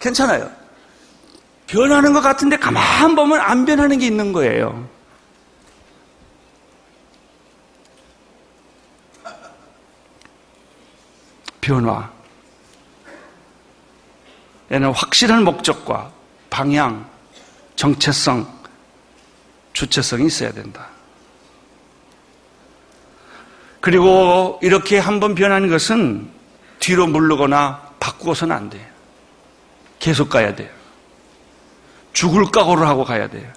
괜찮아요. 0.00 0.50
변하는 1.66 2.12
것 2.12 2.20
같은데 2.20 2.56
가만 2.56 3.14
보면 3.14 3.40
안 3.40 3.64
변하는 3.64 3.98
게 3.98 4.06
있는 4.06 4.32
거예요. 4.32 4.88
변화. 11.60 12.10
얘는 14.70 14.90
확실한 14.92 15.44
목적과 15.44 16.10
방향, 16.52 17.08
정체성, 17.76 18.46
주체성이 19.72 20.26
있어야 20.26 20.52
된다. 20.52 20.86
그리고 23.80 24.60
이렇게 24.60 24.98
한번 24.98 25.34
변하는 25.34 25.70
것은 25.70 26.30
뒤로 26.78 27.06
물르거나 27.06 27.94
바꾸어서는 27.98 28.54
안 28.54 28.68
돼요. 28.68 28.86
계속 29.98 30.28
가야 30.28 30.54
돼요. 30.54 30.68
죽을 32.12 32.44
각오를 32.44 32.86
하고 32.86 33.02
가야 33.02 33.28
돼요. 33.28 33.50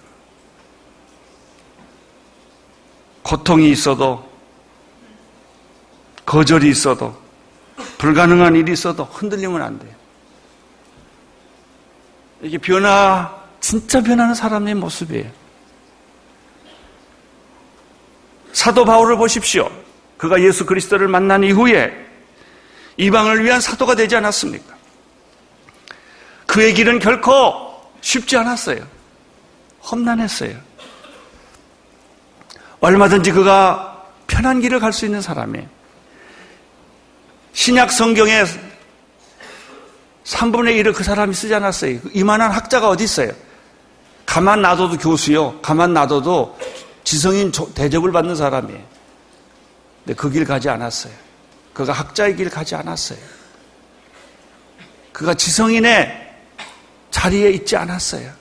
고통이 3.24 3.72
있어도, 3.72 4.32
거절이 6.26 6.70
있어도, 6.70 7.14
불가능한 7.98 8.56
일이 8.56 8.72
있어도 8.72 9.04
흔들리면 9.04 9.62
안 9.62 9.80
돼요. 9.80 10.05
이게 12.46 12.60
변화, 12.60 13.36
진짜 13.60 14.00
변하는 14.02 14.36
사람의 14.36 14.76
모습이에요. 14.76 15.32
사도 18.54 18.86
바울을 18.86 19.18
보십시오. 19.18 19.68
그가 20.18 20.39
예수 20.41 20.64
그리스도를 20.64 21.08
만난 21.08 21.43
이후에 21.43 21.91
이방을 22.98 23.43
위한 23.43 23.60
사도가 23.60 23.96
되지 23.96 24.16
않았습니까? 24.18 24.76
그의 26.46 26.76
길은 26.76 27.00
결코 27.00 27.82
쉽지 28.02 28.38
않았어요. 28.38 28.86
험난했어요. 29.82 30.56
얼마든지 32.80 33.32
그가 33.32 34.06
편한 34.28 34.62
길을 34.62 34.80
갈 34.80 34.93
수 34.93 35.06
있는 35.06 35.20
사람이에요. 35.20 35.68
신약 37.54 37.91
성경에 37.91 38.43
3분의 40.26 40.82
1을 40.82 40.94
그 40.94 41.04
사람이 41.04 41.34
쓰지 41.34 41.54
않았어요. 41.54 42.00
이만한 42.14 42.52
학자가 42.52 42.90
어디 42.90 43.04
있어요? 43.04 43.32
가만 44.26 44.62
놔둬도 44.62 44.98
교수요. 44.98 45.60
가만 45.62 45.94
놔둬도 45.94 46.58
지성인 47.04 47.52
대접을 47.52 48.12
받는 48.12 48.36
사람이에요. 48.36 48.82
근데 50.04 50.16
그 50.16 50.30
길 50.30 50.44
가지 50.46 50.68
않았어요. 50.70 51.14
그가 51.74 51.94
학자의 51.94 52.36
길 52.36 52.50
가지 52.50 52.76
않았어요. 52.76 53.20
그가 55.14 55.34
지성인의 55.34 56.36
자리에 57.12 57.52
있지 57.52 57.76
않았어요. 57.78 58.32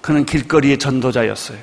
그는 0.00 0.24
길거리의 0.24 0.78
전도자였어요. 0.78 1.58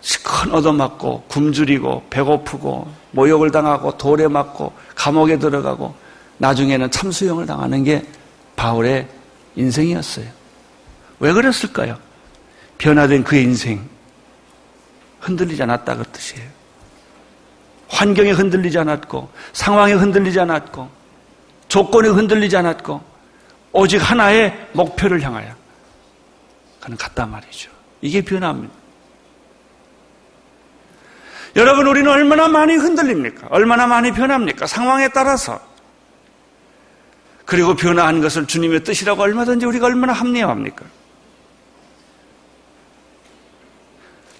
시큰 0.00 0.52
얻어맞고 0.54 1.24
굶주리고 1.28 2.06
배고프고 2.08 2.90
모욕을 3.10 3.50
당하고 3.50 3.98
돌에 3.98 4.26
맞고 4.28 4.72
감옥에 4.94 5.38
들어가고 5.38 5.94
나중에는 6.38 6.90
참수형을 6.90 7.46
당하는 7.46 7.84
게 7.84 8.04
바울의 8.56 9.08
인생이었어요. 9.56 10.26
왜 11.20 11.32
그랬을까요? 11.32 11.98
변화된 12.78 13.24
그의 13.24 13.42
인생 13.42 13.88
흔들리지 15.20 15.62
않았다 15.62 15.96
그 15.96 16.04
뜻이에요. 16.04 16.48
환경에 17.88 18.30
흔들리지 18.30 18.78
않았고 18.78 19.30
상황에 19.52 19.94
흔들리지 19.94 20.38
않았고 20.40 20.88
조건에 21.68 22.08
흔들리지 22.08 22.56
않았고 22.56 23.02
오직 23.72 23.98
하나의 23.98 24.68
목표를 24.72 25.20
향하여 25.22 25.54
그는 26.80 26.96
갔단 26.96 27.30
말이죠. 27.30 27.70
이게 28.00 28.22
변화입니다. 28.22 28.72
여러분 31.56 31.86
우리는 31.86 32.10
얼마나 32.10 32.46
많이 32.46 32.74
흔들립니까? 32.74 33.48
얼마나 33.50 33.86
많이 33.86 34.12
변합니까? 34.12 34.66
상황에 34.66 35.08
따라서 35.08 35.60
그리고 37.48 37.74
변화한 37.74 38.20
것을 38.20 38.46
주님의 38.46 38.84
뜻이라고 38.84 39.22
얼마든지 39.22 39.64
우리가 39.64 39.86
얼마나 39.86 40.12
합리화합니까? 40.12 40.84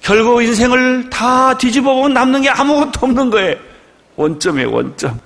결국 0.03 0.43
인생을 0.43 1.09
다 1.09 1.57
뒤집어 1.57 1.95
보면 1.95 2.13
남는 2.13 2.43
게 2.43 2.51
아무것도 2.51 3.07
없는 3.07 3.31
거예요. 3.31 3.57
원점이에요, 4.17 4.71
원점. 4.71 5.19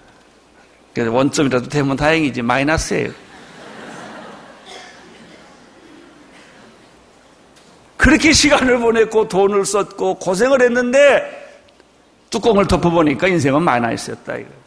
원점이라도 0.97 1.69
되면 1.69 1.97
다행이지, 1.97 2.41
마이너스예요. 2.43 3.11
그렇게 7.97 8.33
시간을 8.33 8.79
보냈고 8.79 9.27
돈을 9.27 9.65
썼고 9.65 10.21
고생을 10.21 10.63
했는데 10.63 11.59
뚜껑을 12.31 12.69
덮어보니까 12.69 13.27
인생은 13.27 13.61
마이너스였다, 13.61 14.37
이거. 14.37 14.62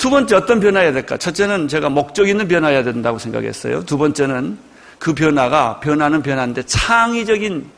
두 0.00 0.08
번째 0.08 0.34
어떤 0.36 0.60
변화해야 0.60 0.94
될까? 0.94 1.18
첫째는 1.18 1.68
제가 1.68 1.90
목적 1.90 2.26
있는 2.26 2.48
변화해야 2.48 2.82
된다고 2.82 3.18
생각했어요. 3.18 3.84
두 3.84 3.98
번째는 3.98 4.58
그 4.98 5.12
변화가 5.12 5.80
변화는 5.80 6.22
변화인데 6.22 6.62
창의적인 6.62 7.70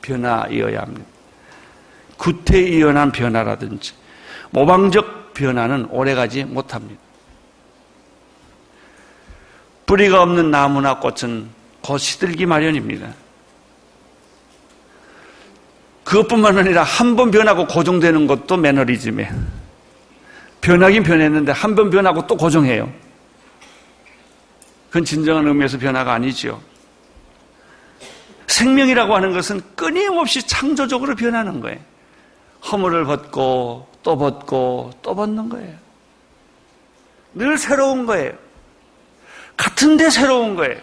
변화이어야 0.00 0.82
합니다. 0.82 1.04
구태의연한 2.18 3.10
변화라든지 3.10 3.94
모방적 4.50 5.34
변화는 5.34 5.88
오래가지 5.90 6.44
못합니다. 6.44 7.00
뿌리가 9.86 10.22
없는 10.22 10.52
나무나 10.52 11.00
꽃은 11.00 11.48
곧 11.82 11.98
시들기 11.98 12.46
마련입니다. 12.46 13.12
그것뿐만 16.04 16.58
아니라 16.58 16.84
한 16.84 17.16
번 17.16 17.32
변하고 17.32 17.66
고정되는 17.66 18.28
것도 18.28 18.56
매너리즘이에요. 18.56 19.65
변하긴 20.60 21.02
변했는데 21.02 21.52
한 21.52 21.74
번 21.74 21.90
변하고 21.90 22.26
또 22.26 22.36
고정해요. 22.36 22.92
그건 24.88 25.04
진정한 25.04 25.46
의미에서 25.46 25.78
변화가 25.78 26.12
아니죠. 26.12 26.60
생명이라고 28.46 29.14
하는 29.14 29.32
것은 29.32 29.60
끊임없이 29.74 30.46
창조적으로 30.46 31.14
변하는 31.14 31.60
거예요. 31.60 31.78
허물을 32.70 33.04
벗고 33.04 33.88
또 34.02 34.16
벗고 34.16 34.90
또 35.02 35.14
벗는 35.14 35.48
거예요. 35.48 35.74
늘 37.34 37.58
새로운 37.58 38.06
거예요. 38.06 38.32
같은데 39.56 40.10
새로운 40.10 40.54
거예요. 40.54 40.78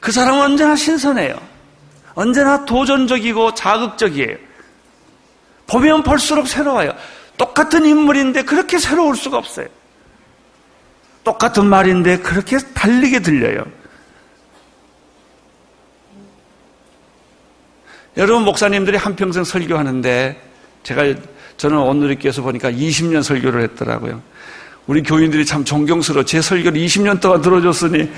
그 0.00 0.12
사람은 0.12 0.40
언제나 0.42 0.76
신선해요. 0.76 1.34
언제나 2.14 2.64
도전적이고 2.64 3.54
자극적이에요. 3.54 4.36
보면 5.66 6.02
볼수록 6.02 6.46
새로워요. 6.48 6.92
똑같은 7.36 7.84
인물인데 7.84 8.42
그렇게 8.42 8.78
새로울 8.78 9.16
수가 9.16 9.38
없어요. 9.38 9.66
똑같은 11.24 11.66
말인데 11.66 12.18
그렇게 12.18 12.58
달리게 12.58 13.20
들려요. 13.20 13.64
여러분 18.16 18.44
목사님들이 18.44 18.96
한평생 18.96 19.44
설교하는데 19.44 20.40
제가 20.82 21.14
저는 21.56 21.78
오늘리교에서 21.78 22.42
보니까 22.42 22.70
20년 22.70 23.22
설교를 23.22 23.62
했더라고요. 23.62 24.20
우리 24.86 25.02
교인들이 25.02 25.46
참 25.46 25.64
존경스러워. 25.64 26.24
제 26.24 26.42
설교를 26.42 26.80
20년 26.80 27.20
동안 27.20 27.40
들어줬으니 27.40 28.10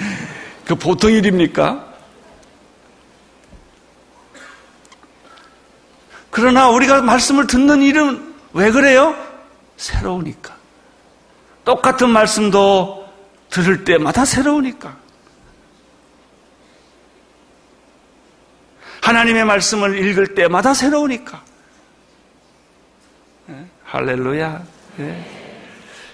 그 0.64 0.74
보통 0.74 1.12
일입니까? 1.12 1.92
그러나 6.30 6.68
우리가 6.68 7.02
말씀을 7.02 7.46
듣는 7.46 7.82
일은 7.82 8.33
왜 8.54 8.70
그래요? 8.70 9.14
새로우니까. 9.76 10.54
똑같은 11.64 12.10
말씀도 12.10 13.04
들을 13.50 13.84
때마다 13.84 14.24
새로우니까. 14.24 14.96
하나님의 19.02 19.44
말씀을 19.44 19.98
읽을 19.98 20.34
때마다 20.34 20.72
새로우니까. 20.72 21.42
네? 23.46 23.66
할렐루야. 23.84 24.62
네. 24.96 25.30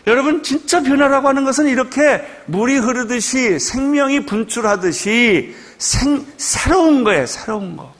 여러분 0.06 0.42
진짜 0.42 0.82
변화라고 0.82 1.28
하는 1.28 1.44
것은 1.44 1.68
이렇게 1.68 2.26
물이 2.46 2.78
흐르듯이 2.78 3.58
생명이 3.58 4.24
분출하듯이 4.26 5.54
생, 5.78 6.26
새로운 6.38 7.04
거예요. 7.04 7.26
새로운 7.26 7.76
거. 7.76 7.94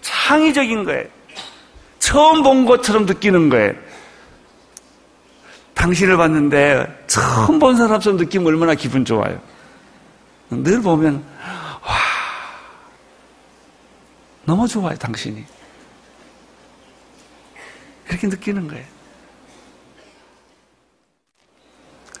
창의적인 0.00 0.84
거예요. 0.84 1.15
처음 2.06 2.44
본 2.44 2.64
것처럼 2.66 3.04
느끼는 3.04 3.48
거예요. 3.48 3.74
당신을 5.74 6.16
봤는데 6.16 7.04
처음 7.08 7.58
본 7.58 7.76
사람처럼 7.76 8.16
느끼면 8.16 8.46
얼마나 8.46 8.76
기분 8.76 9.04
좋아요. 9.04 9.40
늘 10.48 10.80
보면 10.80 11.24
와 11.82 11.94
너무 14.44 14.68
좋아요 14.68 14.96
당신이 14.96 15.44
그렇게 18.06 18.28
느끼는 18.28 18.68
거예요. 18.68 18.84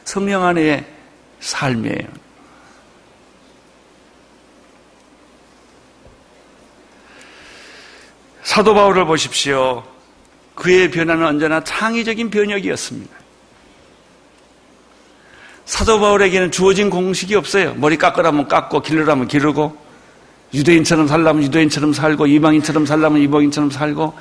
성령 0.04 0.42
안의 0.42 0.84
삶이에요. 1.38 2.25
사도 8.46 8.74
바울을 8.74 9.06
보십시오. 9.06 9.82
그의 10.54 10.88
변화는 10.92 11.26
언제나 11.26 11.64
창의적인 11.64 12.30
변혁이었습니다. 12.30 13.12
사도 15.64 15.98
바울에게는 15.98 16.52
주어진 16.52 16.88
공식이 16.88 17.34
없어요. 17.34 17.74
머리 17.74 17.96
깎으라면 17.98 18.46
깎고 18.46 18.82
기르라면 18.82 19.26
기르고 19.26 19.76
유대인처럼 20.54 21.08
살라면 21.08 21.42
유대인처럼 21.42 21.92
살고 21.92 22.28
이방인처럼 22.28 22.86
살라면 22.86 23.20
이방인처럼 23.22 23.72
살고 23.72 24.16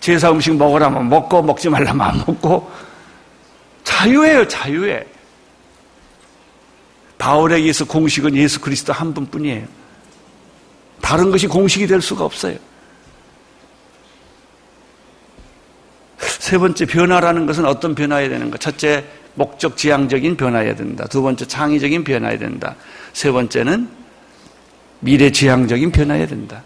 제사 0.00 0.30
음식 0.30 0.56
먹으라면 0.56 1.10
먹고 1.10 1.42
먹지 1.42 1.68
말라면 1.68 2.00
안 2.00 2.16
먹고 2.26 2.72
자유예요 3.84 4.48
자유에 4.48 5.06
바울에게서 7.18 7.84
공식은 7.84 8.34
예수 8.34 8.62
그리스도 8.62 8.94
한 8.94 9.12
분뿐이에요. 9.12 9.68
다른 11.02 11.30
것이 11.30 11.46
공식이 11.46 11.86
될 11.86 12.00
수가 12.00 12.24
없어요. 12.24 12.56
세 16.48 16.56
번째 16.56 16.86
변화라는 16.86 17.44
것은 17.44 17.66
어떤 17.66 17.94
변화해야 17.94 18.30
되는가? 18.30 18.56
첫째 18.56 19.04
목적 19.34 19.76
지향적인 19.76 20.38
변화해야 20.38 20.74
된다. 20.76 21.04
두 21.04 21.20
번째 21.20 21.46
창의적인 21.46 22.04
변화해야 22.04 22.38
된다. 22.38 22.74
세 23.12 23.30
번째는 23.30 23.86
미래 25.00 25.30
지향적인 25.30 25.92
변화해야 25.92 26.26
된다. 26.26 26.62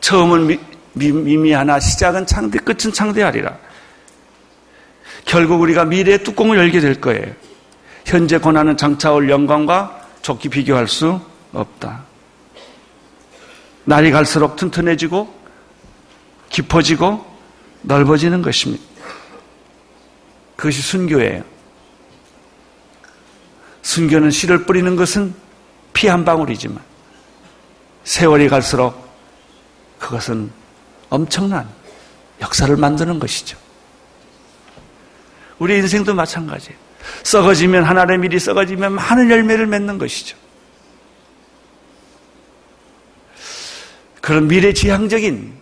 처음은 0.00 0.48
미, 0.48 0.58
미, 0.94 1.12
미미하나 1.12 1.78
시작은 1.78 2.26
창대, 2.26 2.58
끝은 2.58 2.92
창대하리라. 2.92 3.56
결국 5.24 5.60
우리가 5.60 5.84
미래의 5.84 6.24
뚜껑을 6.24 6.58
열게 6.58 6.80
될 6.80 7.00
거예요. 7.00 7.32
현재 8.04 8.36
고난은 8.36 8.76
장차올 8.76 9.30
영광과 9.30 10.08
좋게 10.22 10.48
비교할 10.48 10.88
수 10.88 11.20
없다. 11.52 12.02
날이 13.84 14.10
갈수록 14.10 14.56
튼튼해지고 14.56 15.32
깊어지고 16.48 17.31
넓어지는 17.82 18.42
것입니다. 18.42 18.82
그것이 20.56 20.80
순교예요. 20.82 21.42
순교는 23.82 24.30
씨를 24.30 24.64
뿌리는 24.64 24.94
것은 24.96 25.34
피 25.92 26.08
한 26.08 26.24
방울이지만 26.24 26.82
세월이 28.04 28.48
갈수록 28.48 29.08
그것은 29.98 30.50
엄청난 31.10 31.68
역사를 32.40 32.74
만드는 32.76 33.18
것이죠. 33.18 33.56
우리 35.58 35.76
인생도 35.76 36.14
마찬가지예요. 36.14 36.76
썩어지면 37.22 37.84
하나의 37.84 38.18
밀이 38.18 38.38
썩어지면 38.38 38.92
많은 38.92 39.30
열매를 39.30 39.66
맺는 39.66 39.98
것이죠. 39.98 40.36
그런 44.20 44.48
미래지향적인 44.48 45.52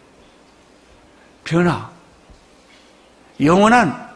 변화, 1.44 1.90
영원한, 3.42 4.10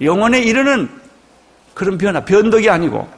영원에 0.00 0.40
이르는 0.40 0.88
그런 1.74 1.98
변화, 1.98 2.24
변덕이 2.24 2.68
아니고, 2.68 3.08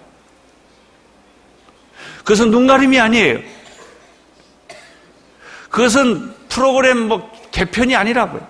그것은 2.18 2.51
눈가림이 2.51 3.01
아니에요. 3.01 3.41
그것은 5.70 6.35
프로그램 6.49 7.09
뭐 7.09 7.31
개편이 7.51 7.95
아니라고요. 7.97 8.47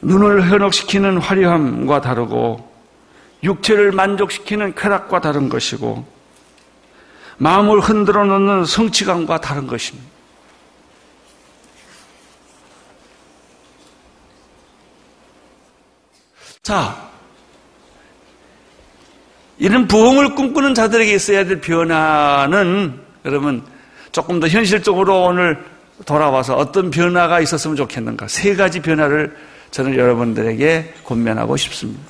눈을 0.00 0.48
현혹시키는 0.48 1.18
화려함과 1.18 2.00
다르고 2.00 2.72
육체를 3.42 3.92
만족시키는 3.92 4.74
쾌락과 4.74 5.20
다른 5.20 5.48
것이고 5.48 6.06
마음을 7.38 7.80
흔들어 7.80 8.24
놓는 8.24 8.64
성취감과 8.64 9.40
다른 9.40 9.66
것입니다. 9.66 10.15
자, 16.66 17.00
이런 19.56 19.86
부흥을 19.86 20.34
꿈꾸는 20.34 20.74
자들에게 20.74 21.14
있어야 21.14 21.44
될 21.44 21.60
변화는 21.60 22.98
여러분 23.24 23.62
조금 24.10 24.40
더 24.40 24.48
현실적으로 24.48 25.26
오늘 25.26 25.62
돌아와서 26.06 26.56
어떤 26.56 26.90
변화가 26.90 27.38
있었으면 27.40 27.76
좋겠는가? 27.76 28.26
세 28.26 28.56
가지 28.56 28.80
변화를 28.80 29.36
저는 29.70 29.94
여러분들에게 29.94 30.94
권면하고 31.04 31.56
싶습니다. 31.56 32.02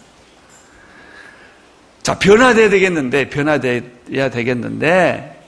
자, 2.03 2.19
변화돼야 2.19 2.71
되겠는데, 2.71 3.29
변화돼야 3.29 4.31
되겠는데, 4.31 5.39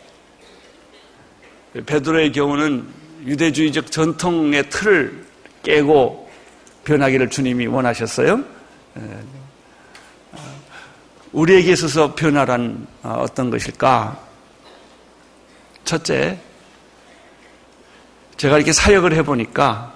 베드로의 1.86 2.32
경우는 2.32 2.84
유대주의적 3.24 3.90
전통의 3.90 4.68
틀을 4.68 5.24
깨고 5.62 6.30
변하기를 6.84 7.30
주님이 7.30 7.68
원하셨어요. 7.68 8.57
우리에게 11.32 11.72
있어서 11.72 12.14
변화란 12.14 12.86
어떤 13.02 13.50
것일까? 13.50 14.18
첫째, 15.84 16.38
제가 18.36 18.56
이렇게 18.56 18.72
사역을 18.72 19.14
해보니까 19.14 19.92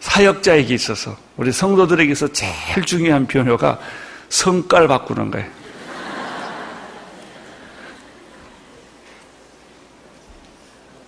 사역자에게 0.00 0.74
있어서 0.74 1.16
우리 1.36 1.52
성도들에게 1.52 2.14
서 2.14 2.28
제일 2.32 2.84
중요한 2.84 3.26
변화가 3.26 3.78
성깔 4.28 4.88
바꾸는 4.88 5.30
거예요. 5.30 5.50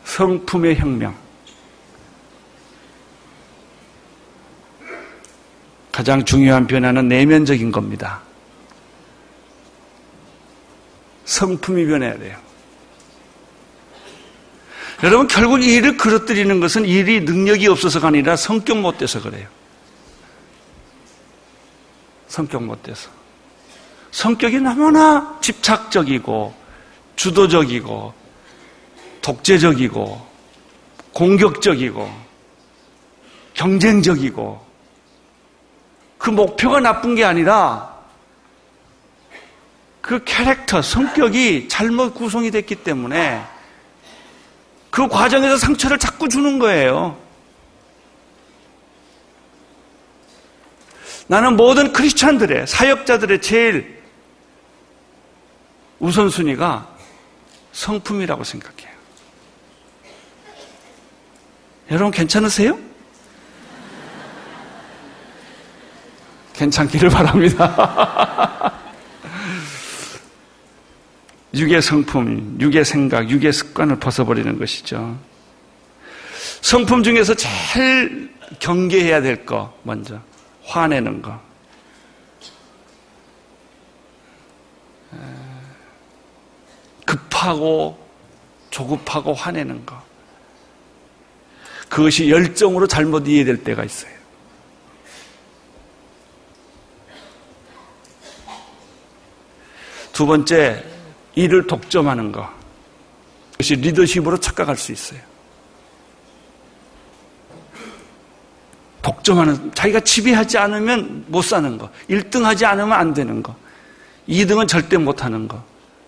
성품의 0.04 0.76
혁명. 0.76 1.23
가장 5.94 6.24
중요한 6.24 6.66
변화는 6.66 7.06
내면적인 7.06 7.70
겁니다. 7.70 8.20
성품이 11.24 11.86
변해야 11.86 12.18
돼요. 12.18 12.36
여러분 15.04 15.28
결국 15.28 15.62
이 15.62 15.72
일을 15.76 15.96
그릇들이는 15.96 16.58
것은 16.58 16.84
일이 16.84 17.20
능력이 17.20 17.68
없어서가 17.68 18.08
아니라 18.08 18.34
성격 18.34 18.78
못 18.78 18.98
돼서 18.98 19.22
그래요. 19.22 19.46
성격 22.26 22.64
못 22.64 22.82
돼서. 22.82 23.08
성격이 24.10 24.58
너무나 24.58 25.38
집착적이고 25.40 26.54
주도적이고 27.14 28.14
독재적이고 29.22 30.26
공격적이고 31.12 32.24
경쟁적이고 33.54 34.63
그 36.24 36.30
목표가 36.30 36.80
나쁜 36.80 37.14
게 37.14 37.22
아니라 37.22 37.94
그 40.00 40.24
캐릭터, 40.24 40.80
성격이 40.80 41.68
잘못 41.68 42.14
구성이 42.14 42.50
됐기 42.50 42.76
때문에 42.76 43.44
그 44.88 45.06
과정에서 45.06 45.58
상처를 45.58 45.98
자꾸 45.98 46.30
주는 46.30 46.58
거예요. 46.58 47.18
나는 51.26 51.56
모든 51.56 51.92
크리스찬들의 51.92 52.68
사역자들의 52.68 53.42
제일 53.42 54.02
우선순위가 55.98 56.88
성품이라고 57.72 58.44
생각해요. 58.44 58.94
여러분 61.90 62.10
괜찮으세요? 62.10 62.93
괜찮기를 66.54 67.10
바랍니다. 67.10 68.72
육의 71.54 71.82
성품, 71.82 72.56
육의 72.60 72.84
생각, 72.84 73.30
육의 73.30 73.52
습관을 73.52 73.98
벗어버리는 74.00 74.58
것이죠. 74.58 75.16
성품 76.62 77.02
중에서 77.02 77.34
제일 77.34 78.32
경계해야 78.58 79.20
될 79.20 79.44
거, 79.46 79.76
먼저. 79.82 80.20
화내는 80.64 81.22
거. 81.22 81.40
급하고 87.04 87.98
조급하고 88.70 89.34
화내는 89.34 89.84
거. 89.86 90.02
그것이 91.88 92.30
열정으로 92.30 92.88
잘못 92.88 93.28
이해될 93.28 93.62
때가 93.62 93.84
있어요. 93.84 94.13
두 100.14 100.26
번째, 100.26 100.82
일을 101.34 101.66
독점하는 101.66 102.30
것. 102.30 102.48
그것이 103.52 103.74
리더십으로 103.76 104.38
착각할 104.38 104.76
수 104.76 104.92
있어요. 104.92 105.18
독점하는, 109.02 109.72
자기가 109.74 110.00
지배하지 110.00 110.56
않으면 110.56 111.24
못 111.26 111.42
사는 111.42 111.76
거. 111.76 111.90
1등 112.08 112.42
하지 112.42 112.64
않으면 112.64 112.92
안 112.92 113.12
되는 113.12 113.42
거. 113.42 113.54
2등은 114.28 114.68
절대 114.68 114.96
못 114.96 115.24
하는 115.24 115.48
거. 115.48 115.62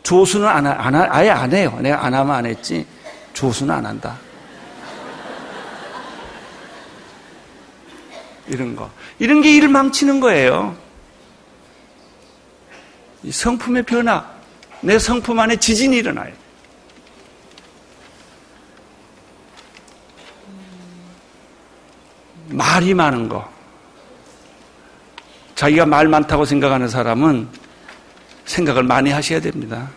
조수는 0.04 0.46
안, 0.46 0.66
안, 0.66 0.94
아예 0.94 1.28
안 1.28 1.52
해요. 1.52 1.76
내가 1.82 2.06
안 2.06 2.14
하면 2.14 2.34
안 2.34 2.46
했지. 2.46 2.86
조수는 3.34 3.74
안 3.74 3.84
한다. 3.84 4.16
이런 8.46 8.76
거. 8.76 8.88
이런 9.18 9.42
게 9.42 9.50
일을 9.56 9.68
망치는 9.68 10.20
거예요. 10.20 10.76
이 13.22 13.32
성품의 13.32 13.82
변화, 13.84 14.24
내 14.80 14.98
성품 14.98 15.38
안에 15.38 15.56
지진이 15.56 15.96
일어나요. 15.96 16.32
말이 22.48 22.94
많은 22.94 23.28
거. 23.28 23.48
자기가 25.54 25.86
말 25.86 26.06
많다고 26.06 26.44
생각하는 26.44 26.88
사람은 26.88 27.48
생각을 28.44 28.82
많이 28.82 29.10
하셔야 29.10 29.40
됩니다. 29.40 29.88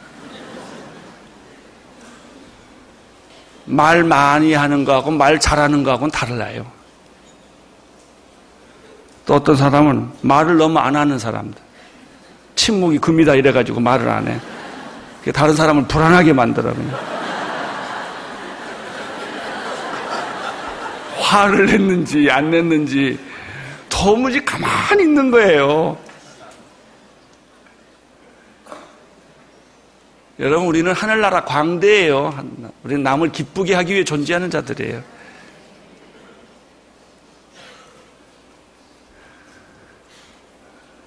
말 3.66 4.04
많이 4.04 4.54
하는 4.54 4.84
거하고 4.84 5.12
말 5.12 5.40
잘하는 5.40 5.84
거하고는 5.84 6.12
달라요. 6.12 6.66
또 9.26 9.36
어떤 9.36 9.56
사람은 9.56 10.12
말을 10.22 10.58
너무 10.58 10.80
안 10.80 10.96
하는 10.96 11.20
사람들. 11.20 11.69
침묵이 12.60 12.97
금이다 12.97 13.36
이래가지고 13.36 13.80
말을 13.80 14.10
안 14.10 14.28
해. 14.28 14.38
다른 15.32 15.55
사람을 15.55 15.88
불안하게 15.88 16.34
만들어 16.34 16.74
그냥. 16.74 16.93
화를 21.20 21.68
냈는지 21.68 22.30
안 22.30 22.51
냈는지 22.51 23.18
도무지 23.88 24.43
가만히 24.43 25.03
있는 25.03 25.32
거예요. 25.32 25.97
여러분 30.39 30.68
우리는 30.68 30.91
하늘나라 30.91 31.45
광대예요. 31.45 32.34
우리는 32.84 33.03
남을 33.03 33.32
기쁘게 33.32 33.74
하기 33.76 33.93
위해 33.93 34.03
존재하는 34.03 34.49
자들이에요. 34.49 35.01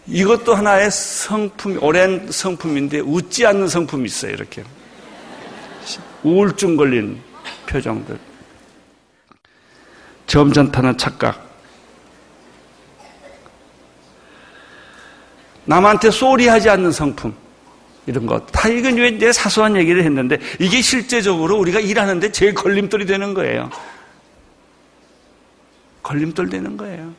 이것도 0.06 0.54
하나의 0.54 0.90
성품, 0.90 1.82
오랜 1.82 2.30
성품인데 2.30 3.00
웃지 3.00 3.46
않는 3.46 3.68
성품이 3.68 4.04
있어요, 4.04 4.32
이렇게. 4.32 4.64
우울증 6.22 6.76
걸린 6.76 7.20
표정들. 7.66 8.18
점잖다는 10.26 10.98
착각. 10.98 11.50
남한테 15.64 16.10
쏘리하지 16.10 16.70
않는 16.70 16.90
성품. 16.90 17.34
이런 18.06 18.26
것. 18.26 18.44
다 18.46 18.68
이건 18.68 18.96
왜 18.96 19.32
사소한 19.32 19.76
얘기를 19.76 20.02
했는데 20.02 20.38
이게 20.58 20.82
실제적으로 20.82 21.56
우리가 21.58 21.78
일하는데 21.78 22.32
제일 22.32 22.52
걸림돌이 22.52 23.06
되는 23.06 23.32
거예요. 23.32 23.70
걸림돌 26.02 26.48
되는 26.48 26.76
거예요. 26.76 27.14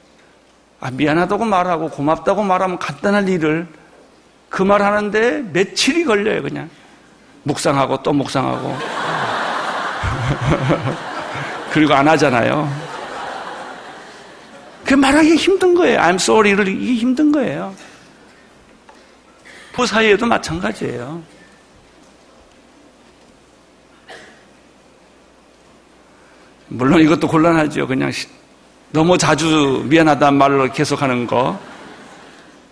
아, 0.83 0.91
미안하다고 0.91 1.45
말하고 1.45 1.89
고맙다고 1.89 2.43
말하면 2.43 2.77
간단한 2.77 3.29
일을 3.29 3.65
그 4.49 4.63
말 4.63 4.81
하는데 4.81 5.41
며칠이 5.53 6.03
걸려요, 6.03 6.43
그냥. 6.43 6.69
묵상하고 7.43 8.03
또 8.03 8.11
묵상하고. 8.11 8.77
그리고 11.71 11.93
안 11.93 12.05
하잖아요. 12.09 12.69
그 14.85 14.93
말하기 14.93 15.37
힘든 15.37 15.73
거예요. 15.73 16.01
I'm 16.01 16.15
sorry를 16.15 16.67
이게 16.67 16.95
힘든 16.95 17.31
거예요. 17.31 17.73
부 19.71 19.87
사이에도 19.87 20.25
마찬가지예요. 20.25 21.23
물론 26.67 27.01
이것도 27.01 27.27
곤란하죠. 27.27 27.87
그냥 27.87 28.11
너무 28.93 29.17
자주 29.17 29.83
미안하다는 29.87 30.37
말로 30.37 30.71
계속하는 30.71 31.25
거. 31.25 31.59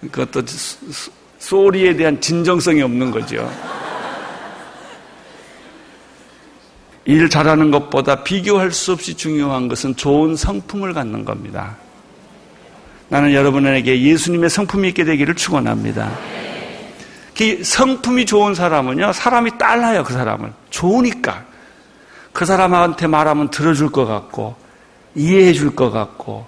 그것도 0.02 0.44
소리에 1.40 1.96
대한 1.96 2.22
진정성이 2.22 2.84
없는 2.84 3.10
거죠. 3.10 3.52
일 7.06 7.28
잘하는 7.28 7.72
것보다 7.72 8.24
비교할 8.24 8.72
수 8.72 8.92
없이 8.92 9.16
중요한 9.16 9.68
것은 9.68 9.96
좋은 9.96 10.36
성품을 10.36 10.94
갖는 10.94 11.26
겁니다. 11.26 11.76
나는 13.10 13.34
여러분에게 13.34 14.00
예수님의 14.04 14.52
성품이 14.52 14.90
있게 14.90 15.04
되기를 15.04 15.34
축원합니다. 15.34 16.12
그 17.36 17.64
성품이 17.64 18.28
좋은 18.28 18.54
사람은요, 18.54 19.12
사람이 19.14 19.58
딸라요, 19.58 20.04
그 20.04 20.14
사람을. 20.14 20.54
좋으니까. 20.70 21.46
그 22.32 22.46
사람한테 22.46 23.08
말하면 23.08 23.50
들어줄 23.50 23.92
것 23.92 24.06
같고, 24.06 24.61
이해해 25.16 25.54
줄 25.54 25.76
것 25.76 25.92
같고 25.92 26.46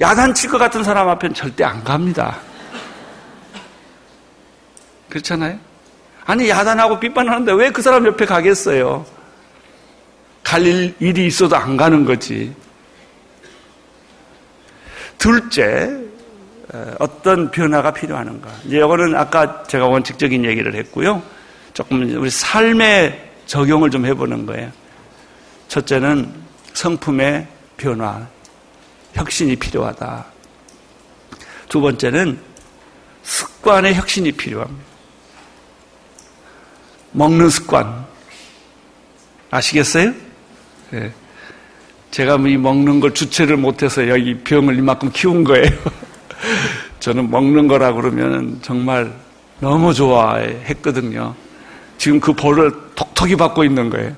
야단칠 0.00 0.50
것 0.50 0.58
같은 0.58 0.84
사람 0.84 1.08
앞엔 1.08 1.34
절대 1.34 1.64
안 1.64 1.82
갑니다. 1.82 2.38
그렇잖아요? 5.08 5.58
아니 6.24 6.48
야단하고 6.48 7.00
빗반하는데 7.00 7.52
왜 7.52 7.70
그 7.70 7.82
사람 7.82 8.06
옆에 8.06 8.24
가겠어요? 8.26 9.04
갈 10.44 10.66
일, 10.66 10.94
일이 11.00 11.26
있어도 11.26 11.56
안 11.56 11.76
가는 11.76 12.04
거지. 12.04 12.54
둘째, 15.18 15.90
어떤 16.98 17.50
변화가 17.50 17.92
필요하는가. 17.92 18.48
이제 18.64 18.78
이거는 18.78 19.16
아까 19.16 19.62
제가 19.64 19.86
원칙적인 19.86 20.44
얘기를 20.44 20.74
했고요. 20.74 21.22
조금 21.74 22.02
우리 22.18 22.30
삶에 22.30 23.32
적용을 23.46 23.90
좀 23.90 24.06
해보는 24.06 24.46
거예요. 24.46 24.70
첫째는 25.68 26.32
성품의 26.74 27.46
변화, 27.78 28.26
혁신이 29.14 29.56
필요하다. 29.56 30.26
두 31.68 31.80
번째는 31.80 32.38
습관의 33.22 33.94
혁신이 33.94 34.32
필요합니다. 34.32 34.84
먹는 37.12 37.48
습관. 37.48 38.06
아시겠어요? 39.50 40.12
네. 40.90 41.12
제가 42.10 42.36
이 42.36 42.56
먹는 42.56 43.00
걸 43.00 43.14
주체를 43.14 43.56
못해서 43.56 44.06
여기 44.08 44.36
병을 44.38 44.76
이만큼 44.76 45.10
키운 45.12 45.44
거예요. 45.44 45.70
저는 47.00 47.30
먹는 47.30 47.68
거라 47.68 47.92
그러면 47.92 48.58
정말 48.60 49.12
너무 49.60 49.94
좋아했거든요. 49.94 51.34
지금 51.96 52.18
그 52.18 52.32
벌을 52.32 52.72
톡톡히 52.94 53.36
받고 53.36 53.64
있는 53.64 53.88
거예요. 53.88 54.16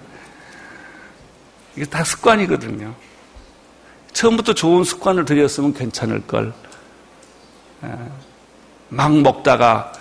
이게 1.77 1.85
다 1.85 2.03
습관이거든요. 2.03 2.95
처음부터 4.13 4.53
좋은 4.55 4.85
습관을 4.85 5.25
들였으면 5.25 5.73
괜찮을 5.75 6.27
걸. 6.27 6.53
막 8.89 9.13
먹다가 9.21 9.93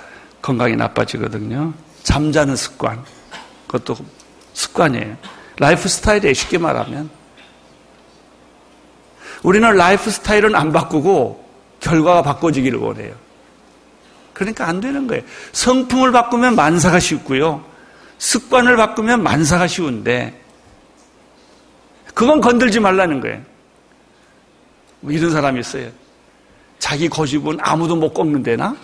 건강이 0.41 0.75
나빠지거든요. 0.75 1.73
잠자는 2.03 2.55
습관. 2.55 3.03
그것도 3.67 3.97
습관이에요. 4.53 5.15
라이프 5.57 5.87
스타일이에요. 5.87 6.33
쉽게 6.33 6.57
말하면. 6.57 7.09
우리는 9.43 9.73
라이프 9.75 10.09
스타일은 10.09 10.55
안 10.55 10.71
바꾸고 10.71 11.47
결과가 11.79 12.23
바꿔지기를 12.23 12.79
원해요. 12.79 13.13
그러니까 14.33 14.67
안 14.67 14.81
되는 14.81 15.07
거예요. 15.07 15.23
성품을 15.51 16.11
바꾸면 16.11 16.55
만사가 16.55 16.99
쉽고요. 16.99 17.63
습관을 18.17 18.75
바꾸면 18.75 19.23
만사가 19.23 19.67
쉬운데 19.67 20.41
그건 22.13 22.41
건들지 22.41 22.79
말라는 22.79 23.21
거예요. 23.21 23.41
뭐 25.01 25.11
이런 25.11 25.31
사람이 25.31 25.59
있어요. 25.59 25.89
자기 26.79 27.07
고집은 27.09 27.57
아무도 27.61 27.95
못 27.95 28.11
꺾는데나? 28.13 28.75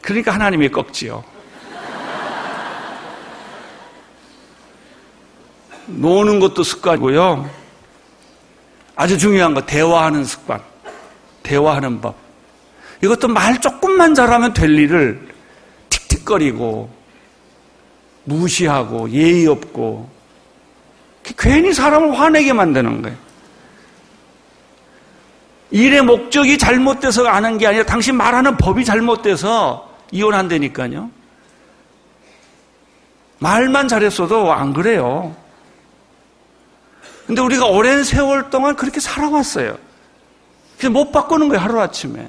그러니까 0.00 0.34
하나님이 0.34 0.68
꺾지요. 0.70 1.22
노는 5.86 6.40
것도 6.40 6.62
습관이고요. 6.62 7.50
아주 8.96 9.18
중요한 9.18 9.52
거 9.54 9.60
대화하는 9.60 10.24
습관. 10.24 10.62
대화하는 11.42 12.00
법. 12.00 12.16
이것도 13.02 13.28
말 13.28 13.60
조금만 13.60 14.14
잘하면 14.14 14.54
될 14.54 14.70
일을 14.78 15.28
틱틱거리고 15.90 16.88
무시하고 18.24 19.10
예의 19.10 19.46
없고 19.46 20.13
괜히 21.32 21.72
사람을 21.72 22.18
화내게 22.18 22.52
만드는 22.52 23.02
거예요. 23.02 23.16
일의 25.70 26.02
목적이 26.02 26.58
잘못돼서 26.58 27.26
아는 27.26 27.58
게 27.58 27.66
아니라 27.66 27.84
당신 27.84 28.16
말하는 28.16 28.56
법이 28.56 28.84
잘못돼서 28.84 29.90
이혼한다니까요. 30.12 31.10
말만 33.38 33.88
잘했어도 33.88 34.52
안 34.52 34.72
그래요. 34.72 35.34
근데 37.26 37.40
우리가 37.40 37.66
오랜 37.66 38.04
세월 38.04 38.50
동안 38.50 38.76
그렇게 38.76 39.00
살아왔어요. 39.00 39.76
그래서 40.76 40.90
못 40.90 41.10
바꾸는 41.10 41.48
거예요, 41.48 41.62
하루아침에. 41.62 42.28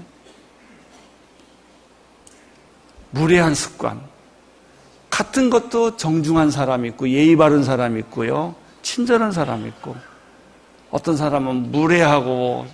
무례한 3.12 3.54
습관. 3.54 4.02
같은 5.10 5.50
것도 5.50 5.98
정중한 5.98 6.50
사람 6.52 6.86
있고, 6.86 7.10
예의 7.10 7.36
바른 7.36 7.64
사람 7.64 7.98
있고요. 8.00 8.56
친절한 8.86 9.32
사람 9.32 9.66
있고, 9.68 9.96
어떤 10.92 11.18
사람은 11.18 11.72
무례하고 11.72 12.68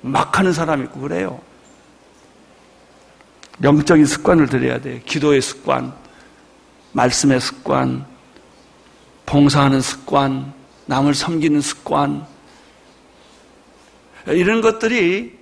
막 0.00 0.38
하는 0.38 0.52
사람 0.52 0.82
있고 0.82 1.00
그래요. 1.00 1.38
영적인 3.62 4.06
습관을 4.06 4.48
들여야 4.48 4.80
돼요. 4.80 4.98
기도의 5.04 5.42
습관, 5.42 5.92
말씀의 6.92 7.40
습관, 7.40 8.06
봉사하는 9.26 9.82
습관, 9.82 10.52
남을 10.86 11.14
섬기는 11.14 11.60
습관, 11.60 12.26
이런 14.26 14.62
것들이 14.62 15.38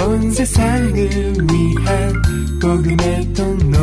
온 0.00 0.30
세상을 0.32 0.94
위한 0.94 2.22
복음의 2.60 3.34
통로 3.34 3.78